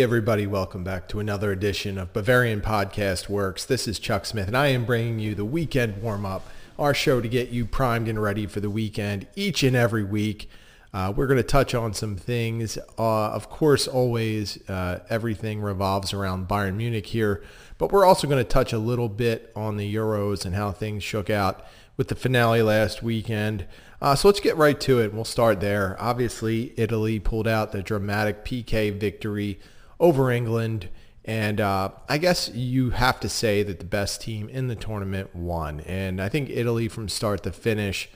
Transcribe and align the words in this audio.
Everybody, 0.00 0.46
welcome 0.46 0.82
back 0.82 1.08
to 1.08 1.20
another 1.20 1.52
edition 1.52 1.98
of 1.98 2.14
Bavarian 2.14 2.62
Podcast 2.62 3.28
Works. 3.28 3.66
This 3.66 3.86
is 3.86 3.98
Chuck 3.98 4.24
Smith, 4.24 4.46
and 4.46 4.56
I 4.56 4.68
am 4.68 4.86
bringing 4.86 5.18
you 5.18 5.34
the 5.34 5.44
weekend 5.44 6.02
warm 6.02 6.24
up, 6.24 6.48
our 6.78 6.94
show 6.94 7.20
to 7.20 7.28
get 7.28 7.50
you 7.50 7.66
primed 7.66 8.08
and 8.08 8.20
ready 8.20 8.46
for 8.46 8.60
the 8.60 8.70
weekend 8.70 9.26
each 9.36 9.62
and 9.62 9.76
every 9.76 10.02
week. 10.02 10.48
Uh, 10.94 11.12
we're 11.14 11.26
going 11.26 11.36
to 11.36 11.42
touch 11.42 11.74
on 11.74 11.92
some 11.92 12.16
things. 12.16 12.78
Uh, 12.98 13.26
of 13.26 13.50
course, 13.50 13.86
always 13.86 14.66
uh, 14.70 15.00
everything 15.10 15.60
revolves 15.60 16.14
around 16.14 16.48
Bayern 16.48 16.76
Munich 16.76 17.08
here, 17.08 17.42
but 17.76 17.92
we're 17.92 18.06
also 18.06 18.26
going 18.26 18.42
to 18.42 18.50
touch 18.50 18.72
a 18.72 18.78
little 18.78 19.10
bit 19.10 19.52
on 19.54 19.76
the 19.76 19.94
Euros 19.94 20.46
and 20.46 20.54
how 20.54 20.72
things 20.72 21.04
shook 21.04 21.28
out 21.28 21.62
with 21.98 22.08
the 22.08 22.14
finale 22.14 22.62
last 22.62 23.02
weekend. 23.02 23.66
Uh, 24.00 24.14
so 24.14 24.28
let's 24.28 24.40
get 24.40 24.56
right 24.56 24.80
to 24.80 24.98
it. 24.98 25.12
We'll 25.12 25.26
start 25.26 25.60
there. 25.60 25.94
Obviously, 26.00 26.72
Italy 26.78 27.20
pulled 27.20 27.46
out 27.46 27.72
the 27.72 27.82
dramatic 27.82 28.46
PK 28.46 28.98
victory 28.98 29.60
over 30.00 30.32
England. 30.32 30.88
And 31.24 31.60
uh, 31.60 31.90
I 32.08 32.18
guess 32.18 32.48
you 32.48 32.90
have 32.90 33.20
to 33.20 33.28
say 33.28 33.62
that 33.62 33.78
the 33.78 33.84
best 33.84 34.22
team 34.22 34.48
in 34.48 34.66
the 34.66 34.74
tournament 34.74 35.36
won. 35.36 35.80
And 35.80 36.20
I 36.20 36.28
think 36.28 36.50
Italy 36.50 36.88
from 36.88 37.08
start 37.08 37.44
to 37.44 37.52
finish 37.52 38.08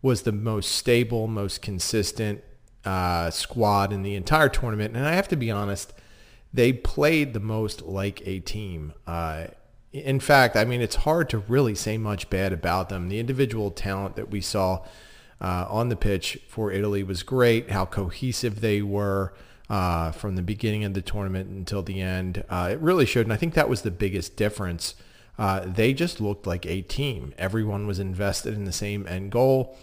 was 0.00 0.22
the 0.22 0.32
most 0.32 0.70
stable, 0.70 1.26
most 1.26 1.60
consistent 1.60 2.42
uh, 2.84 3.30
squad 3.30 3.92
in 3.92 4.02
the 4.02 4.14
entire 4.14 4.48
tournament. 4.48 4.96
And 4.96 5.04
I 5.04 5.12
have 5.12 5.28
to 5.28 5.36
be 5.36 5.50
honest, 5.50 5.92
they 6.52 6.72
played 6.72 7.34
the 7.34 7.40
most 7.40 7.82
like 7.82 8.26
a 8.26 8.38
team. 8.38 8.92
Uh, 9.06 9.46
in 9.92 10.20
fact, 10.20 10.56
I 10.56 10.64
mean, 10.64 10.80
it's 10.80 10.96
hard 10.96 11.28
to 11.30 11.38
really 11.38 11.74
say 11.74 11.98
much 11.98 12.30
bad 12.30 12.52
about 12.52 12.88
them. 12.88 13.08
The 13.08 13.18
individual 13.18 13.70
talent 13.70 14.16
that 14.16 14.30
we 14.30 14.40
saw 14.40 14.84
uh, 15.40 15.66
on 15.68 15.88
the 15.88 15.96
pitch 15.96 16.38
for 16.48 16.70
Italy 16.70 17.02
was 17.02 17.22
great. 17.22 17.70
How 17.70 17.84
cohesive 17.84 18.60
they 18.60 18.82
were 18.82 19.34
uh, 19.68 20.12
from 20.12 20.36
the 20.36 20.42
beginning 20.42 20.84
of 20.84 20.94
the 20.94 21.02
tournament 21.02 21.48
until 21.48 21.82
the 21.82 22.00
end. 22.00 22.44
Uh, 22.48 22.68
it 22.72 22.78
really 22.80 23.06
showed, 23.06 23.26
and 23.26 23.32
I 23.32 23.36
think 23.36 23.54
that 23.54 23.68
was 23.68 23.82
the 23.82 23.90
biggest 23.90 24.36
difference. 24.36 24.94
Uh, 25.38 25.60
they 25.60 25.92
just 25.92 26.20
looked 26.20 26.46
like 26.46 26.66
a 26.66 26.82
team. 26.82 27.34
Everyone 27.38 27.86
was 27.86 27.98
invested 27.98 28.54
in 28.54 28.64
the 28.64 28.72
same 28.72 29.06
end 29.06 29.32
goal. 29.32 29.76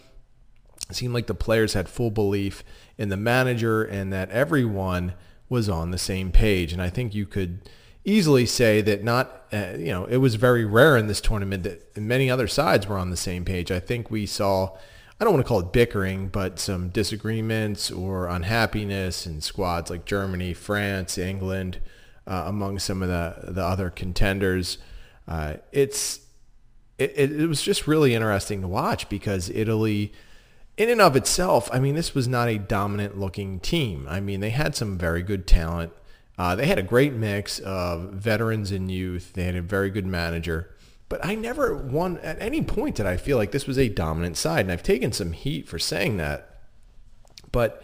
It 0.89 0.95
seemed 0.95 1.13
like 1.13 1.27
the 1.27 1.33
players 1.33 1.73
had 1.73 1.89
full 1.89 2.11
belief 2.11 2.63
in 2.97 3.09
the 3.09 3.17
manager 3.17 3.83
and 3.83 4.11
that 4.13 4.29
everyone 4.29 5.13
was 5.49 5.67
on 5.67 5.91
the 5.91 5.97
same 5.97 6.31
page. 6.31 6.73
And 6.73 6.81
I 6.81 6.89
think 6.89 7.13
you 7.13 7.25
could 7.25 7.69
easily 8.05 8.45
say 8.45 8.81
that 8.81 9.03
not, 9.03 9.45
uh, 9.51 9.73
you 9.77 9.91
know, 9.91 10.05
it 10.05 10.17
was 10.17 10.35
very 10.35 10.65
rare 10.65 10.97
in 10.97 11.07
this 11.07 11.21
tournament 11.21 11.63
that 11.63 11.97
many 11.97 12.29
other 12.29 12.47
sides 12.47 12.87
were 12.87 12.97
on 12.97 13.09
the 13.09 13.17
same 13.17 13.45
page. 13.45 13.71
I 13.71 13.79
think 13.79 14.09
we 14.09 14.25
saw 14.25 14.77
I 15.21 15.23
don't 15.23 15.33
want 15.33 15.45
to 15.45 15.47
call 15.47 15.59
it 15.59 15.71
bickering, 15.71 16.29
but 16.29 16.57
some 16.57 16.89
disagreements 16.89 17.91
or 17.91 18.27
unhappiness 18.27 19.27
in 19.27 19.39
squads 19.41 19.91
like 19.91 20.03
Germany, 20.03 20.55
France, 20.55 21.15
England, 21.15 21.77
uh, 22.25 22.45
among 22.47 22.79
some 22.79 23.03
of 23.03 23.07
the, 23.07 23.51
the 23.51 23.61
other 23.63 23.91
contenders. 23.91 24.79
Uh, 25.27 25.57
it's 25.71 26.21
it, 26.97 27.11
it 27.17 27.47
was 27.47 27.61
just 27.61 27.85
really 27.85 28.15
interesting 28.15 28.61
to 28.61 28.67
watch 28.67 29.09
because 29.09 29.51
Italy, 29.51 30.11
in 30.75 30.89
and 30.89 30.99
of 30.99 31.15
itself, 31.15 31.69
I 31.71 31.79
mean, 31.79 31.93
this 31.93 32.15
was 32.15 32.27
not 32.27 32.49
a 32.49 32.57
dominant 32.57 33.19
looking 33.19 33.59
team. 33.59 34.07
I 34.09 34.21
mean, 34.21 34.39
they 34.39 34.49
had 34.49 34.75
some 34.75 34.97
very 34.97 35.21
good 35.21 35.45
talent. 35.45 35.93
Uh, 36.35 36.55
they 36.55 36.65
had 36.65 36.79
a 36.79 36.83
great 36.83 37.13
mix 37.13 37.59
of 37.59 38.13
veterans 38.13 38.71
and 38.71 38.89
youth. 38.89 39.33
They 39.33 39.43
had 39.43 39.55
a 39.55 39.61
very 39.61 39.91
good 39.91 40.07
manager. 40.07 40.75
But 41.11 41.25
I 41.25 41.35
never 41.35 41.75
won 41.75 42.19
at 42.19 42.41
any 42.41 42.61
point 42.61 42.95
did 42.95 43.05
I 43.05 43.17
feel 43.17 43.35
like 43.35 43.51
this 43.51 43.67
was 43.67 43.77
a 43.77 43.89
dominant 43.89 44.37
side. 44.37 44.61
And 44.61 44.71
I've 44.71 44.81
taken 44.81 45.11
some 45.11 45.33
heat 45.33 45.67
for 45.67 45.77
saying 45.77 46.15
that. 46.15 46.61
But 47.51 47.83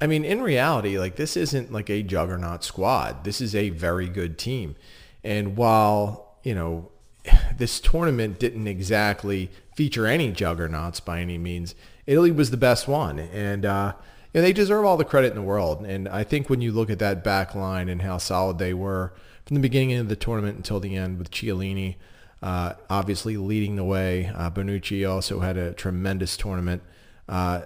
I 0.00 0.08
mean, 0.08 0.24
in 0.24 0.42
reality, 0.42 0.98
like 0.98 1.14
this 1.14 1.36
isn't 1.36 1.70
like 1.70 1.88
a 1.88 2.02
juggernaut 2.02 2.64
squad. 2.64 3.22
This 3.22 3.40
is 3.40 3.54
a 3.54 3.70
very 3.70 4.08
good 4.08 4.36
team. 4.36 4.74
And 5.22 5.56
while, 5.56 6.38
you 6.42 6.56
know, 6.56 6.90
this 7.56 7.78
tournament 7.78 8.40
didn't 8.40 8.66
exactly 8.66 9.48
feature 9.76 10.08
any 10.08 10.32
juggernauts 10.32 10.98
by 10.98 11.20
any 11.20 11.38
means, 11.38 11.76
Italy 12.04 12.32
was 12.32 12.50
the 12.50 12.56
best 12.56 12.88
one. 12.88 13.20
And, 13.20 13.64
uh, 13.64 13.92
they 14.32 14.52
deserve 14.52 14.84
all 14.84 14.96
the 14.96 15.04
credit 15.04 15.28
in 15.28 15.36
the 15.36 15.42
world. 15.42 15.86
And 15.86 16.08
I 16.08 16.24
think 16.24 16.50
when 16.50 16.60
you 16.60 16.72
look 16.72 16.90
at 16.90 16.98
that 16.98 17.22
back 17.22 17.54
line 17.54 17.88
and 17.88 18.02
how 18.02 18.18
solid 18.18 18.58
they 18.58 18.74
were 18.74 19.14
from 19.44 19.54
the 19.54 19.60
beginning 19.60 19.92
of 19.92 20.08
the 20.08 20.16
tournament 20.16 20.56
until 20.56 20.80
the 20.80 20.96
end 20.96 21.18
with 21.18 21.30
Chiellini, 21.30 21.94
uh, 22.42 22.74
obviously 22.90 23.36
leading 23.36 23.76
the 23.76 23.84
way. 23.84 24.30
Uh, 24.34 24.50
Bonucci 24.50 25.08
also 25.08 25.40
had 25.40 25.56
a 25.56 25.72
tremendous 25.72 26.36
tournament. 26.36 26.82
Uh, 27.28 27.62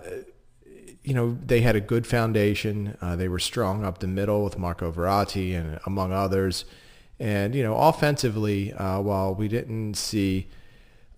you 1.03 1.15
know, 1.15 1.39
they 1.45 1.61
had 1.61 1.77
a 1.77 1.81
good 1.81 2.07
foundation. 2.07 2.97
Uh, 3.01 3.17
they 3.17 3.29
were 3.29 3.39
strong 3.39 3.85
up 3.85 3.99
the 3.99 4.07
middle 4.07 4.45
with 4.45 4.59
Marco 4.59 4.93
Verratti 4.93 5.55
and 5.55 5.81
among 5.87 6.13
others. 6.13 6.65
And, 7.19 7.55
you 7.55 7.63
know, 7.63 7.77
offensively, 7.77 8.73
uh, 8.73 9.01
while 9.01 9.35
we 9.35 9.49
didn't 9.49 9.95
see 9.95 10.49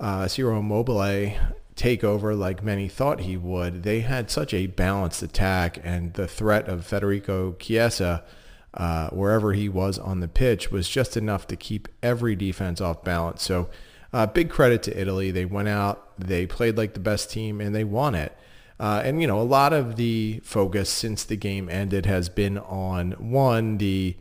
uh, 0.01 0.27
Ciro 0.29 0.59
Immobile 0.59 1.37
take 1.75 2.05
over 2.05 2.35
like 2.35 2.63
many 2.63 2.89
thought 2.89 3.21
he 3.21 3.37
would, 3.37 3.83
they 3.83 4.01
had 4.01 4.31
such 4.31 4.53
a 4.55 4.67
balanced 4.67 5.23
attack 5.23 5.79
and 5.83 6.15
the 6.15 6.27
threat 6.27 6.69
of 6.69 6.87
Federico 6.87 7.53
Chiesa– 7.53 8.25
uh, 8.75 9.11
wherever 9.11 9.53
he 9.53 9.69
was 9.69 9.99
on 9.99 10.21
the 10.21 10.29
pitch 10.29 10.71
was 10.71 10.89
just 10.89 11.17
enough 11.17 11.47
to 11.47 11.57
keep 11.57 11.89
every 12.03 12.35
defense 12.35 12.81
off 12.81 13.05
balance. 13.05 13.43
So 13.43 13.69
uh, 14.13 14.27
big 14.27 14.51
credit 14.51 14.83
to 14.85 15.01
Italy. 15.01 15.31
They 15.31 15.45
went 15.45 15.69
out, 15.69 16.19
they 16.19 16.47
played 16.47 16.77
like 16.77 16.95
the 16.95 17.01
best 17.01 17.31
team, 17.31 17.61
and 17.61 17.75
they 17.75 17.85
won 17.85 18.15
it. 18.15 18.37
Uh, 18.81 19.01
and, 19.05 19.21
you 19.21 19.29
know, 19.29 19.41
a 19.41 19.43
lot 19.43 19.73
of 19.73 19.97
the 19.97 20.41
focus 20.43 20.91
since 20.91 21.23
the 21.23 21.37
game 21.37 21.69
ended 21.69 22.07
has 22.07 22.29
been 22.29 22.59
on, 22.59 23.13
one, 23.13 23.79
the 23.79 24.17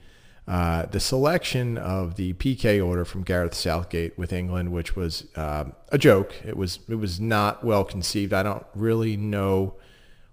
uh, 0.48 0.86
the 0.88 1.00
selection 1.00 1.78
of 1.78 2.16
the 2.16 2.34
PK 2.34 2.86
order 2.86 3.06
from 3.06 3.24
Gareth 3.24 3.54
Southgate 3.54 4.18
with 4.18 4.34
England, 4.34 4.72
which 4.72 4.96
was 4.96 5.28
uh, 5.36 5.66
a 5.90 5.98
joke. 5.98 6.36
It 6.44 6.58
was 6.58 6.80
it 6.90 6.96
was 6.96 7.20
not 7.20 7.64
well 7.64 7.86
conceived. 7.86 8.34
I 8.34 8.44
don't 8.44 8.66
really 8.76 9.16
know 9.16 9.76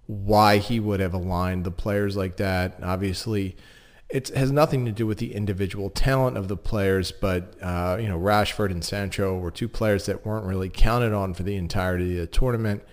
why 0.07 0.57
he 0.57 0.79
would 0.79 0.99
have 0.99 1.13
aligned 1.13 1.63
the 1.63 1.71
players 1.71 2.17
like 2.17 2.37
that. 2.37 2.79
Obviously, 2.81 3.55
it 4.09 4.29
has 4.29 4.51
nothing 4.51 4.85
to 4.85 4.91
do 4.91 5.05
with 5.05 5.19
the 5.19 5.35
individual 5.35 5.89
talent 5.89 6.35
of 6.35 6.47
the 6.47 6.57
players, 6.57 7.11
but 7.11 7.55
uh, 7.61 7.97
you 7.99 8.07
know 8.07 8.19
Rashford 8.19 8.71
and 8.71 8.83
Sancho 8.83 9.37
were 9.37 9.51
two 9.51 9.69
players 9.69 10.07
that 10.07 10.25
weren't 10.25 10.45
really 10.45 10.69
counted 10.69 11.13
on 11.13 11.33
for 11.33 11.43
the 11.43 11.55
entirety 11.55 12.13
of 12.13 12.21
the 12.21 12.27
tournament, 12.27 12.83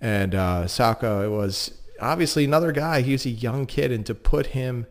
and 0.00 0.34
uh, 0.34 0.66
Saka 0.66 1.30
was 1.30 1.72
obviously 2.00 2.44
another 2.44 2.72
guy. 2.72 3.00
He 3.00 3.12
was 3.12 3.24
a 3.24 3.30
young 3.30 3.64
kid, 3.64 3.90
and 3.90 4.04
to 4.04 4.14
put 4.14 4.48
him 4.48 4.86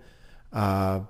uh, 0.52 1.02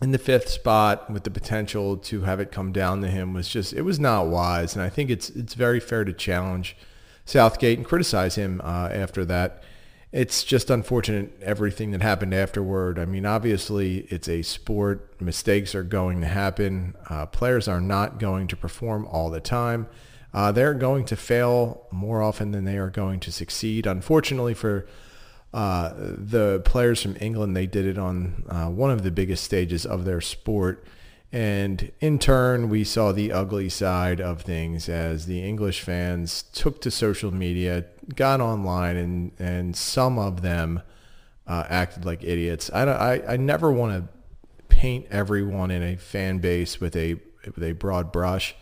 in 0.00 0.12
the 0.12 0.18
fifth 0.18 0.48
spot 0.48 1.10
with 1.10 1.24
the 1.24 1.30
potential 1.30 1.96
to 1.96 2.20
have 2.20 2.38
it 2.38 2.52
come 2.52 2.70
down 2.70 3.00
to 3.02 3.08
him 3.08 3.34
was 3.34 3.48
just 3.48 3.72
it 3.72 3.82
was 3.82 3.98
not 3.98 4.28
wise, 4.28 4.76
and 4.76 4.84
I 4.84 4.88
think 4.88 5.10
it's 5.10 5.30
it's 5.30 5.54
very 5.54 5.80
fair 5.80 6.04
to 6.04 6.12
challenge 6.12 6.76
Southgate 7.24 7.76
and 7.76 7.86
criticize 7.86 8.36
him 8.36 8.60
uh, 8.62 8.88
after 8.92 9.24
that 9.24 9.64
it's 10.10 10.42
just 10.42 10.70
unfortunate 10.70 11.38
everything 11.42 11.90
that 11.90 12.02
happened 12.02 12.32
afterward. 12.32 12.98
I 12.98 13.04
mean, 13.04 13.26
obviously, 13.26 14.06
it's 14.08 14.28
a 14.28 14.42
sport. 14.42 15.20
Mistakes 15.20 15.74
are 15.74 15.82
going 15.82 16.22
to 16.22 16.26
happen. 16.26 16.94
Uh, 17.10 17.26
players 17.26 17.68
are 17.68 17.80
not 17.80 18.18
going 18.18 18.46
to 18.48 18.56
perform 18.56 19.06
all 19.06 19.28
the 19.28 19.40
time. 19.40 19.86
Uh, 20.32 20.52
they're 20.52 20.74
going 20.74 21.04
to 21.06 21.16
fail 21.16 21.86
more 21.90 22.22
often 22.22 22.52
than 22.52 22.64
they 22.64 22.78
are 22.78 22.90
going 22.90 23.20
to 23.20 23.32
succeed. 23.32 23.86
Unfortunately 23.86 24.54
for 24.54 24.86
uh, 25.52 25.92
the 25.96 26.60
players 26.64 27.02
from 27.02 27.16
England, 27.20 27.56
they 27.56 27.66
did 27.66 27.86
it 27.86 27.98
on 27.98 28.44
uh, 28.48 28.66
one 28.66 28.90
of 28.90 29.02
the 29.02 29.10
biggest 29.10 29.44
stages 29.44 29.84
of 29.86 30.04
their 30.04 30.20
sport. 30.20 30.84
And 31.30 31.92
in 32.00 32.18
turn, 32.18 32.70
we 32.70 32.84
saw 32.84 33.12
the 33.12 33.32
ugly 33.32 33.68
side 33.68 34.20
of 34.20 34.42
things 34.42 34.88
as 34.88 35.26
the 35.26 35.46
English 35.46 35.82
fans 35.82 36.44
took 36.54 36.80
to 36.82 36.90
social 36.90 37.30
media, 37.32 37.84
got 38.14 38.40
online, 38.40 38.96
and, 38.96 39.32
and 39.38 39.76
some 39.76 40.18
of 40.18 40.40
them 40.40 40.82
uh, 41.46 41.64
acted 41.68 42.06
like 42.06 42.24
idiots. 42.24 42.70
I, 42.72 42.84
I, 42.84 43.32
I 43.34 43.36
never 43.36 43.70
want 43.70 43.92
to 43.92 44.08
paint 44.74 45.06
everyone 45.10 45.70
in 45.70 45.82
a 45.82 45.96
fan 45.96 46.38
base 46.38 46.80
with 46.80 46.96
a, 46.96 47.16
with 47.44 47.62
a 47.62 47.72
broad 47.72 48.10
brush. 48.10 48.56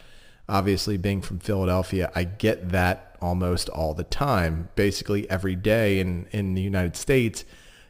Obviously, 0.49 0.97
being 0.97 1.23
from 1.23 1.39
Philadelphia, 1.39 2.11
I 2.17 2.25
get 2.25 2.71
that 2.71 3.17
almost 3.21 3.69
all 3.69 3.95
the 3.95 4.05
time. 4.05 4.71
Basically, 4.75 5.29
every 5.31 5.55
day 5.55 6.01
in, 6.01 6.27
in 6.33 6.55
the 6.55 6.63
United 6.63 6.97
States, 6.97 7.45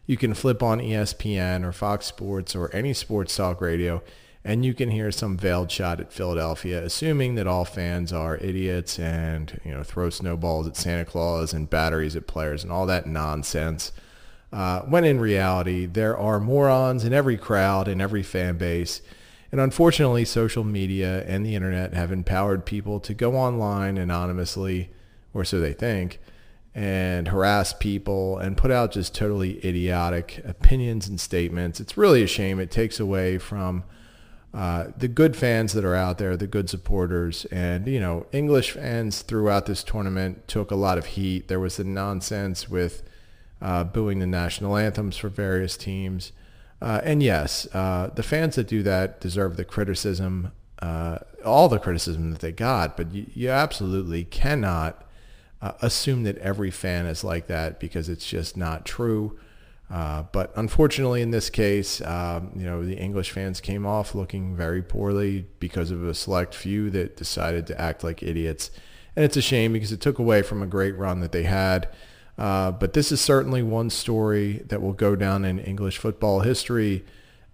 you 0.05 0.19
can 0.19 0.35
flip 0.35 0.63
on 0.63 0.81
ESPN 0.81 1.65
or 1.65 1.73
Fox 1.73 2.07
Sports 2.07 2.55
or 2.55 2.75
any 2.75 2.93
sports 2.93 3.35
talk 3.35 3.61
radio 3.63 4.03
and 4.47 4.65
you 4.65 4.75
can 4.75 4.93
hear 4.93 5.11
some 5.11 5.37
veiled 5.37 5.73
shot 5.73 5.99
at 5.99 6.13
Philadelphia, 6.13 6.81
assuming 6.85 7.35
that 7.35 7.49
all 7.49 7.65
fans 7.65 8.13
are 8.13 8.37
idiots 8.37 8.97
and 8.97 9.61
you 9.65 9.73
know 9.73 9.83
throw 9.83 10.09
snowballs 10.09 10.69
at 10.69 10.77
Santa 10.77 11.05
Claus 11.05 11.53
and 11.53 11.69
batteries 11.69 12.15
at 12.15 12.29
players 12.29 12.63
and 12.63 12.71
all 12.71 12.87
that 12.87 13.07
nonsense. 13.07 13.91
Uh, 14.53 14.83
when 14.83 15.05
in 15.05 15.19
reality, 15.19 15.85
there 15.85 16.17
are 16.17 16.39
morons 16.39 17.03
in 17.03 17.13
every 17.13 17.37
crowd 17.37 17.89
and 17.89 18.01
every 18.01 18.23
fan 18.23 18.57
base. 18.57 19.03
And 19.51 19.61
unfortunately, 19.61 20.25
social 20.25 20.63
media 20.63 21.25
and 21.27 21.45
the 21.45 21.57
internet 21.57 21.93
have 21.95 22.13
empowered 22.13 22.65
people 22.65 23.01
to 23.01 23.15
go 23.15 23.35
online 23.35 23.99
anonymously, 23.99 24.91
or 25.35 25.45
so 25.45 25.59
they 25.59 25.73
think, 25.73 26.21
and 26.73 27.27
harass 27.29 27.73
people 27.73 28.39
and 28.39 28.57
put 28.57 28.71
out 28.71 28.93
just 28.93 29.13
totally 29.13 29.59
idiotic 29.67 30.41
opinions 30.45 31.09
and 31.09 31.21
statements. 31.21 31.81
It's 31.81 31.97
really 31.97 32.23
a 32.23 32.29
shame. 32.29 32.61
It 32.61 32.71
takes 32.71 33.01
away 33.01 33.39
from 33.39 33.83
uh, 34.57 34.91
the 34.97 35.07
good 35.07 35.37
fans 35.37 35.75
that 35.75 35.85
are 35.85 35.95
out 35.95 36.17
there, 36.17 36.35
the 36.35 36.47
good 36.47 36.71
supporters, 36.71 37.45
and 37.47 37.87
you 37.87 38.01
know, 38.01 38.27
English 38.33 38.71
fans 38.71 39.21
throughout 39.21 39.67
this 39.67 39.85
tournament 39.85 40.49
took 40.49 40.71
a 40.71 40.75
lot 40.75 40.97
of 40.97 41.05
heat. 41.05 41.49
There 41.49 41.61
was 41.61 41.77
the 41.77 41.85
nonsense 41.85 42.67
with 42.67 43.03
uh, 43.61 43.85
booing 43.85 44.19
the 44.19 44.27
national 44.27 44.79
anthems 44.79 45.19
for 45.19 45.29
various 45.29 45.77
teams, 45.77 46.33
uh, 46.81 47.03
and 47.05 47.23
yes, 47.23 47.69
uh, 47.75 48.09
the 48.15 48.23
fans 48.23 48.57
that 48.57 48.67
do 48.67 48.83
that 48.83 49.21
deserve 49.21 49.59
the 49.59 49.65
criticism, 49.65 50.53
uh, 50.81 51.19
all 51.45 51.69
the 51.69 51.79
criticism 51.79 52.31
that 52.31 52.41
they 52.41 52.53
got. 52.53 52.97
But 52.97 53.13
you, 53.13 53.27
you 53.35 53.51
absolutely 53.51 54.25
cannot 54.25 55.03
assume 55.83 56.23
that 56.23 56.39
every 56.39 56.71
fan 56.71 57.07
is 57.07 57.25
like 57.25 57.47
that 57.49 57.79
because 57.79 58.09
it's 58.09 58.27
just 58.27 58.57
not 58.57 58.87
true. 58.87 59.39
Uh, 59.89 60.25
but 60.33 60.53
unfortunately, 60.57 61.23
in 61.23 61.31
this 61.31 61.49
case, 61.49 62.01
um, 62.03 62.51
you 62.57 62.65
know, 62.65 62.85
the 62.85 62.97
English 62.97 63.31
fans 63.31 63.61
came 63.61 63.87
off 63.87 64.15
looking 64.15 64.57
very 64.57 64.83
poorly 64.83 65.47
because 65.61 65.91
of 65.91 66.05
a 66.05 66.15
select 66.15 66.55
few 66.55 66.91
that 66.91 67.17
decided 67.17 67.67
to 67.69 67.81
act 67.81 68.03
like 68.03 68.23
idiots. 68.23 68.71
And 69.15 69.25
it's 69.25 69.37
a 69.37 69.43
shame 69.43 69.73
because 69.73 69.93
it 69.93 70.01
took 70.01 70.19
away 70.19 70.43
from 70.43 70.61
a 70.61 70.67
great 70.67 70.97
run 70.97 71.21
that 71.21 71.33
they 71.33 71.45
had. 71.45 71.89
Uh, 72.37 72.71
but 72.73 72.93
this 72.93 73.13
is 73.13 73.21
certainly 73.21 73.63
one 73.63 73.89
story 73.89 74.63
that 74.67 74.83
will 74.83 74.93
go 74.93 75.17
down 75.17 75.45
in 75.45 75.59
English 75.59 75.99
football 75.99 76.41
history 76.41 77.05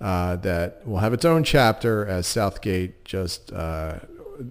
uh, 0.01 0.37
that 0.37 0.87
will 0.87 0.99
have 0.99 1.13
its 1.13 1.25
own 1.25 1.45
chapter 1.45 2.05
as 2.05 2.27
Southgate 2.27 3.05
just 3.05 3.53
uh, 3.53 4.01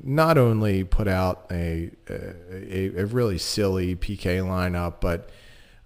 not 0.03 0.37
only 0.37 0.83
put 0.83 1.07
out 1.07 1.45
a, 1.51 1.91
a, 2.09 3.01
a 3.01 3.05
really 3.07 3.37
silly 3.37 3.95
PK 3.95 4.39
lineup, 4.41 5.01
but 5.01 5.29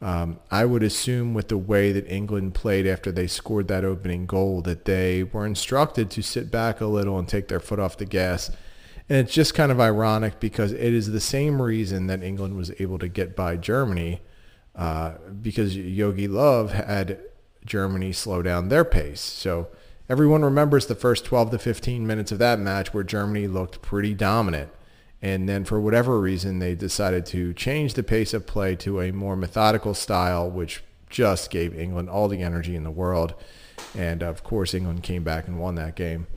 um, 0.02 0.40
I 0.52 0.66
would 0.66 0.84
assume 0.84 1.34
with 1.34 1.48
the 1.48 1.58
way 1.58 1.92
that 1.92 2.08
England 2.08 2.54
played 2.54 2.86
after 2.86 3.12
they 3.12 3.28
scored 3.28 3.68
that 3.70 3.86
opening 3.86 4.26
goal 4.26 4.62
that 4.64 4.86
they 4.86 5.24
were 5.24 5.46
instructed 5.46 6.10
to 6.12 6.22
sit 6.22 6.52
back 6.52 6.82
a 6.82 6.86
little 6.86 7.18
and 7.18 7.28
take 7.28 7.48
their 7.48 7.60
foot 7.60 7.80
off 7.80 7.98
the 7.98 8.06
gas. 8.06 8.52
And 9.08 9.20
it's 9.20 9.34
just 9.34 9.54
kind 9.54 9.72
of 9.72 9.80
ironic 9.80 10.40
because 10.40 10.72
it 10.72 10.94
is 10.94 11.12
the 11.12 11.22
same 11.22 11.62
reason 11.62 12.08
that 12.08 12.24
England 12.24 12.58
was 12.58 12.72
able 12.80 13.00
to 13.00 13.08
get 13.08 13.36
by 13.36 13.56
Germany 13.56 14.22
uh, 14.76 15.14
because 15.42 15.76
Jogi 15.76 16.28
Löw 16.28 16.70
had 16.70 17.20
Germany 17.66 18.12
slow 18.12 18.42
down 18.42 18.70
their 18.70 18.84
pace. 18.84 19.22
So 19.22 19.70
everyone 20.10 20.44
remembers 20.44 20.88
the 20.88 20.96
first 20.96 21.24
12 21.26 21.52
to 21.52 21.60
15 21.60 22.06
minutes 22.06 22.32
of 22.32 22.40
that 22.40 22.60
match 22.60 22.94
where 22.94 23.04
Germany 23.04 23.48
looked 23.48 23.82
pretty 23.82 24.14
dominant. 24.14 24.70
And 25.26 25.50
then 25.50 25.64
for 25.64 25.80
whatever 25.80 26.20
reason, 26.20 26.60
they 26.60 26.76
decided 26.76 27.26
to 27.28 27.52
change 27.56 27.96
the 27.96 28.04
pace 28.04 28.32
of 28.32 28.46
play 28.46 28.76
to 28.76 29.02
a 29.02 29.12
more 29.12 29.36
methodical 29.36 29.96
style, 29.96 30.48
which 30.48 30.84
just 31.10 31.50
gave 31.50 31.74
England 31.74 32.12
all 32.12 32.28
the 32.28 32.44
energy 32.44 32.76
in 32.76 32.84
the 32.84 32.92
world. 32.92 33.34
And 33.98 34.22
of 34.22 34.44
course, 34.44 34.76
England 34.76 35.02
came 35.02 35.24
back 35.24 35.48
and 35.48 35.60
won 35.60 35.74
that 35.76 35.96
game. 35.96 36.28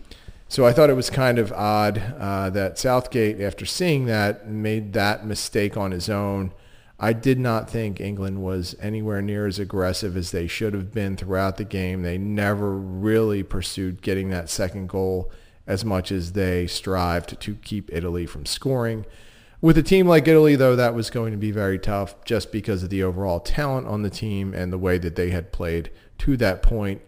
So 0.49 0.65
I 0.65 0.73
thought 0.73 0.89
it 0.89 0.97
was 0.97 1.11
kind 1.11 1.39
of 1.39 1.53
odd 1.53 1.99
uh, 2.19 2.49
that 2.49 2.79
Southgate, 2.79 3.43
after 3.43 3.67
seeing 3.67 4.07
that, 4.07 4.49
made 4.49 4.95
that 4.95 5.27
mistake 5.27 5.77
on 5.77 5.91
his 5.91 6.09
own. 6.09 6.55
I 6.99 7.13
did 7.13 7.39
not 7.39 7.69
think 7.69 8.01
England 8.01 8.43
was 8.43 8.75
anywhere 8.81 9.21
near 9.21 9.47
as 9.47 9.59
aggressive 9.59 10.17
as 10.17 10.31
they 10.31 10.47
should 10.47 10.73
have 10.73 10.95
been 10.95 11.15
throughout 11.15 11.59
the 11.59 11.65
game. 11.65 12.01
They 12.01 12.17
never 12.17 12.73
really 12.73 13.43
pursued 13.43 14.01
getting 14.01 14.31
that 14.31 14.49
second 14.49 14.89
goal 14.89 15.31
as 15.69 15.85
much 15.85 16.11
as 16.11 16.33
they 16.33 16.67
strived 16.67 17.41
to 17.41 17.55
keep 17.57 17.93
Italy 17.93 18.27
from 18.27 18.47
scoring. 18.47 19.05
With 19.61 19.77
a 19.77 19.83
team 19.83 20.09
like 20.09 20.27
Italy, 20.27 20.57
though, 20.57 20.75
that 20.75 20.95
was 20.95 21.11
going 21.11 21.33
to 21.33 21.37
be 21.37 21.51
very 21.51 21.79
tough 21.79 22.25
just 22.25 22.51
because 22.51 22.83
of 22.83 22.91
the 22.91 23.03
overall 23.03 23.39
talent 23.39 23.87
on 23.87 24.03
the 24.03 24.11
team 24.11 24.55
and 24.55 24.73
the 24.73 24.79
way 24.79 24.99
that 24.99 25.15
they 25.15 25.31
had 25.31 25.53
played 25.53 25.91
to 26.19 26.37
that 26.39 26.63
point. 26.63 27.03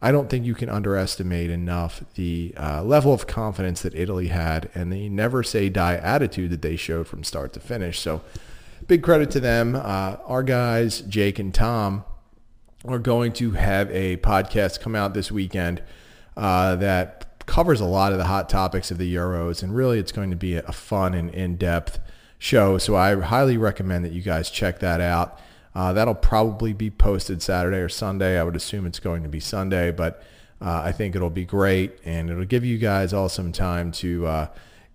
I 0.00 0.12
don't 0.12 0.30
think 0.30 0.46
you 0.46 0.54
can 0.54 0.68
underestimate 0.68 1.50
enough 1.50 2.04
the 2.14 2.54
uh, 2.56 2.82
level 2.84 3.12
of 3.12 3.26
confidence 3.26 3.82
that 3.82 3.96
Italy 3.96 4.28
had 4.28 4.70
and 4.74 4.92
the 4.92 5.08
never 5.08 5.42
say 5.42 5.68
die 5.68 5.96
attitude 5.96 6.50
that 6.52 6.62
they 6.62 6.76
showed 6.76 7.08
from 7.08 7.24
start 7.24 7.52
to 7.54 7.60
finish. 7.60 7.98
So 7.98 8.22
big 8.86 9.02
credit 9.02 9.30
to 9.32 9.40
them. 9.40 9.74
Uh, 9.74 10.16
our 10.24 10.44
guys, 10.44 11.00
Jake 11.00 11.40
and 11.40 11.52
Tom, 11.52 12.04
are 12.84 13.00
going 13.00 13.32
to 13.32 13.50
have 13.50 13.90
a 13.90 14.18
podcast 14.18 14.80
come 14.80 14.94
out 14.94 15.14
this 15.14 15.32
weekend 15.32 15.82
uh, 16.36 16.76
that 16.76 17.27
covers 17.48 17.80
a 17.80 17.86
lot 17.86 18.12
of 18.12 18.18
the 18.18 18.26
hot 18.26 18.48
topics 18.48 18.90
of 18.90 18.98
the 18.98 19.12
Euros, 19.12 19.62
and 19.62 19.74
really 19.74 19.98
it's 19.98 20.12
going 20.12 20.30
to 20.30 20.36
be 20.36 20.54
a 20.54 20.70
fun 20.70 21.14
and 21.14 21.30
in-depth 21.34 21.98
show. 22.38 22.78
So 22.78 22.94
I 22.94 23.18
highly 23.18 23.56
recommend 23.56 24.04
that 24.04 24.12
you 24.12 24.22
guys 24.22 24.50
check 24.50 24.78
that 24.80 25.00
out. 25.00 25.40
Uh, 25.74 25.92
that'll 25.94 26.14
probably 26.14 26.72
be 26.72 26.90
posted 26.90 27.42
Saturday 27.42 27.78
or 27.78 27.88
Sunday. 27.88 28.38
I 28.38 28.44
would 28.44 28.54
assume 28.54 28.86
it's 28.86 29.00
going 29.00 29.22
to 29.22 29.28
be 29.28 29.40
Sunday, 29.40 29.90
but 29.90 30.22
uh, 30.60 30.82
I 30.84 30.92
think 30.92 31.16
it'll 31.16 31.30
be 31.30 31.46
great, 31.46 31.98
and 32.04 32.28
it'll 32.30 32.44
give 32.44 32.64
you 32.64 32.76
guys 32.78 33.12
all 33.12 33.30
some 33.30 33.50
time 33.50 33.92
to 33.92 34.26
uh, 34.26 34.46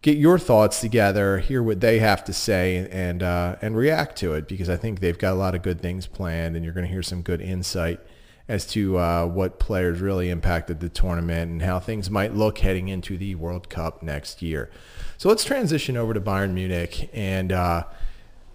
get 0.04 0.18
your 0.18 0.38
thoughts 0.38 0.80
together, 0.80 1.40
hear 1.40 1.64
what 1.64 1.82
they 1.82 2.00
have 2.00 2.24
to 2.26 2.34
say, 2.34 2.88
and 2.92 3.24
uh, 3.24 3.56
and 3.62 3.76
react 3.76 4.16
to 4.20 4.34
it 4.34 4.48
because 4.48 4.70
I 4.70 4.78
think 4.78 5.00
they've 5.00 5.18
got 5.18 5.34
a 5.34 5.36
lot 5.36 5.56
of 5.56 5.64
good 5.64 5.82
things 5.82 6.06
planned, 6.06 6.56
and 6.56 6.64
you're 6.64 6.74
going 6.74 6.86
to 6.86 6.92
hear 6.92 7.04
some 7.04 7.24
good 7.24 7.42
insight 7.42 8.00
as 8.48 8.66
to 8.66 8.98
uh, 8.98 9.26
what 9.26 9.60
players 9.60 10.02
really 10.02 10.30
impacted 10.30 10.80
the 10.80 10.90
tournament 10.90 11.50
and 11.50 11.62
how 11.62 11.80
things 11.80 12.10
might 12.10 12.34
look 12.34 12.60
heading 12.60 12.90
into 12.90 13.18
the 13.18 13.36
World 13.36 13.70
Cup 13.70 14.04
next 14.04 14.42
year. 14.42 14.70
So 15.18 15.30
let's 15.30 15.44
transition 15.46 15.96
over 15.96 16.14
to 16.14 16.20
Bayern 16.20 16.54
Munich. 16.54 17.10
And, 17.14 17.52
uh, 17.52 17.86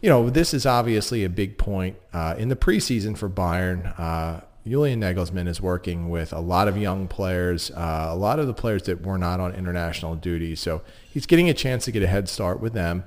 you 0.02 0.10
know, 0.10 0.28
this 0.28 0.52
is 0.52 0.66
obviously 0.66 1.24
a 1.24 1.30
big 1.30 1.56
point 1.56 1.96
uh, 2.12 2.34
in 2.36 2.48
the 2.48 2.56
preseason 2.56 3.16
for 3.16 3.30
Bayern. 3.30 3.98
Uh, 3.98 4.42
Julian 4.66 5.00
Nagelsmann 5.00 5.48
is 5.48 5.62
working 5.62 6.10
with 6.10 6.32
a 6.34 6.40
lot 6.40 6.68
of 6.68 6.76
young 6.76 7.08
players, 7.08 7.70
uh, 7.70 8.08
a 8.10 8.16
lot 8.16 8.38
of 8.38 8.46
the 8.46 8.52
players 8.52 8.82
that 8.82 9.02
were 9.06 9.16
not 9.16 9.40
on 9.40 9.54
international 9.54 10.14
duty. 10.14 10.54
So 10.54 10.82
he's 11.10 11.24
getting 11.24 11.48
a 11.48 11.54
chance 11.54 11.86
to 11.86 11.92
get 11.92 12.02
a 12.02 12.06
head 12.06 12.28
start 12.28 12.60
with 12.60 12.74
them. 12.74 13.04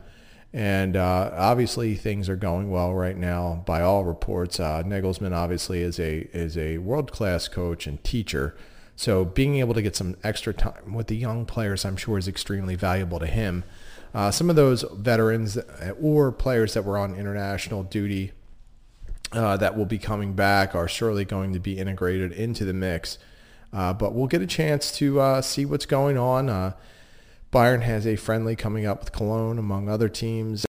And 0.53 0.97
uh, 0.97 1.31
obviously, 1.33 1.95
things 1.95 2.27
are 2.27 2.35
going 2.35 2.69
well 2.69 2.93
right 2.93 3.15
now 3.15 3.63
by 3.65 3.81
all 3.81 4.03
reports. 4.03 4.59
Uh, 4.59 4.83
Nagelsmann 4.83 5.33
obviously 5.33 5.81
is 5.81 5.97
a 5.97 6.27
is 6.33 6.57
a 6.57 6.79
world 6.79 7.11
class 7.11 7.47
coach 7.47 7.87
and 7.87 8.03
teacher. 8.03 8.55
So 8.97 9.23
being 9.23 9.55
able 9.57 9.73
to 9.73 9.81
get 9.81 9.95
some 9.95 10.17
extra 10.23 10.53
time 10.53 10.93
with 10.93 11.07
the 11.07 11.15
young 11.15 11.45
players, 11.45 11.85
I'm 11.85 11.95
sure, 11.95 12.17
is 12.17 12.27
extremely 12.27 12.75
valuable 12.75 13.17
to 13.19 13.27
him. 13.27 13.63
Uh, 14.13 14.29
some 14.29 14.49
of 14.49 14.57
those 14.57 14.83
veterans 14.91 15.57
or 16.01 16.33
players 16.33 16.73
that 16.73 16.83
were 16.83 16.97
on 16.97 17.15
international 17.15 17.83
duty 17.83 18.33
uh, 19.31 19.55
that 19.55 19.77
will 19.77 19.85
be 19.85 19.97
coming 19.97 20.33
back 20.33 20.75
are 20.75 20.89
surely 20.89 21.23
going 21.23 21.53
to 21.53 21.59
be 21.59 21.79
integrated 21.79 22.33
into 22.33 22.65
the 22.65 22.73
mix. 22.73 23.17
Uh, 23.71 23.93
but 23.93 24.13
we'll 24.13 24.27
get 24.27 24.41
a 24.41 24.47
chance 24.47 24.91
to 24.91 25.21
uh, 25.21 25.41
see 25.41 25.65
what's 25.65 25.85
going 25.85 26.17
on. 26.17 26.73
Bayern 27.51 27.81
has 27.81 28.07
a 28.07 28.15
friendly 28.15 28.55
coming 28.55 28.85
up 28.85 29.01
with 29.01 29.11
Cologne, 29.11 29.57
among 29.57 29.89
other 29.89 30.07
teams. 30.07 30.65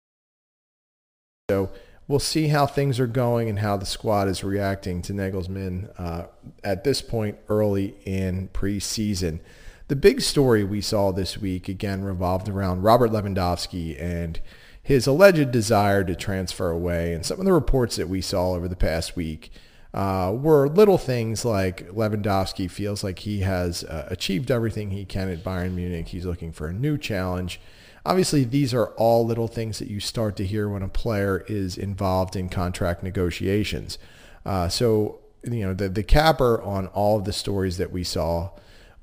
So 1.50 1.70
we'll 2.06 2.20
see 2.20 2.49
how 2.49 2.66
things 2.66 3.00
are 3.00 3.06
going 3.06 3.49
and 3.49 3.58
how 3.58 3.76
the 3.76 3.87
squad 3.87 4.28
is 4.28 4.44
reacting 4.44 5.02
to 5.02 5.12
Nagelsmann 5.12 5.92
uh, 5.99 6.26
at 6.62 6.85
this 6.85 7.02
point 7.02 7.38
early 7.49 7.97
in 8.04 8.49
preseason. 8.52 9.40
The 9.88 9.97
big 9.97 10.20
story 10.20 10.64
we 10.64 10.80
saw 10.80 11.12
this 11.12 11.38
week 11.38 11.68
again 11.68 12.04
revolved 12.04 12.49
around 12.49 12.82
Robert 12.82 13.11
Lewandowski 13.11 14.00
and 14.00 14.38
his 14.82 15.06
alleged 15.06 15.50
desire 15.50 16.04
to 16.04 16.14
transfer 16.14 16.70
away 16.70 17.12
and 17.12 17.25
some 17.25 17.40
of 17.40 17.44
the 17.44 17.52
reports 17.52 17.97
that 17.97 18.08
we 18.08 18.20
saw 18.20 18.52
over 18.52 18.68
the 18.68 18.76
past 18.76 19.16
week 19.16 19.50
uh, 19.95 20.33
were 20.35 20.68
little 20.68 20.99
things 20.99 21.45
like 21.45 21.88
Lewandowski 21.90 22.71
feels 22.71 23.02
like 23.02 23.21
he 23.21 23.40
has 23.40 23.85
uh, 23.85 24.07
achieved 24.11 24.50
everything 24.50 24.90
he 24.90 25.04
can 25.04 25.30
at 25.30 25.42
Bayern 25.42 25.75
Munich. 25.75 26.09
He's 26.09 26.26
looking 26.26 26.52
for 26.52 26.68
a 26.68 26.73
new 26.73 26.99
challenge. 26.99 27.61
Obviously, 28.04 28.45
these 28.45 28.73
are 28.75 28.88
all 28.97 29.26
little 29.26 29.49
things 29.49 29.78
that 29.78 29.88
you 29.88 30.00
start 30.00 30.37
to 30.37 30.47
hear 30.47 30.68
when 30.68 30.83
a 30.83 30.88
player 30.88 31.45
is 31.49 31.76
involved 31.76 32.37
in 32.37 32.49
contract 32.49 33.02
negotiations. 33.02 33.99
Uh, 34.47 34.68
so, 34.68 35.21
you 35.45 35.61
know, 35.61 35.75
the, 35.75 35.88
the 35.88 36.02
capper 36.02 36.62
on 36.62 36.87
all 36.88 37.18
of 37.18 37.25
the 37.25 37.33
stories 37.33 37.76
that 37.78 37.92
we 37.92 38.04
saw 38.04 38.50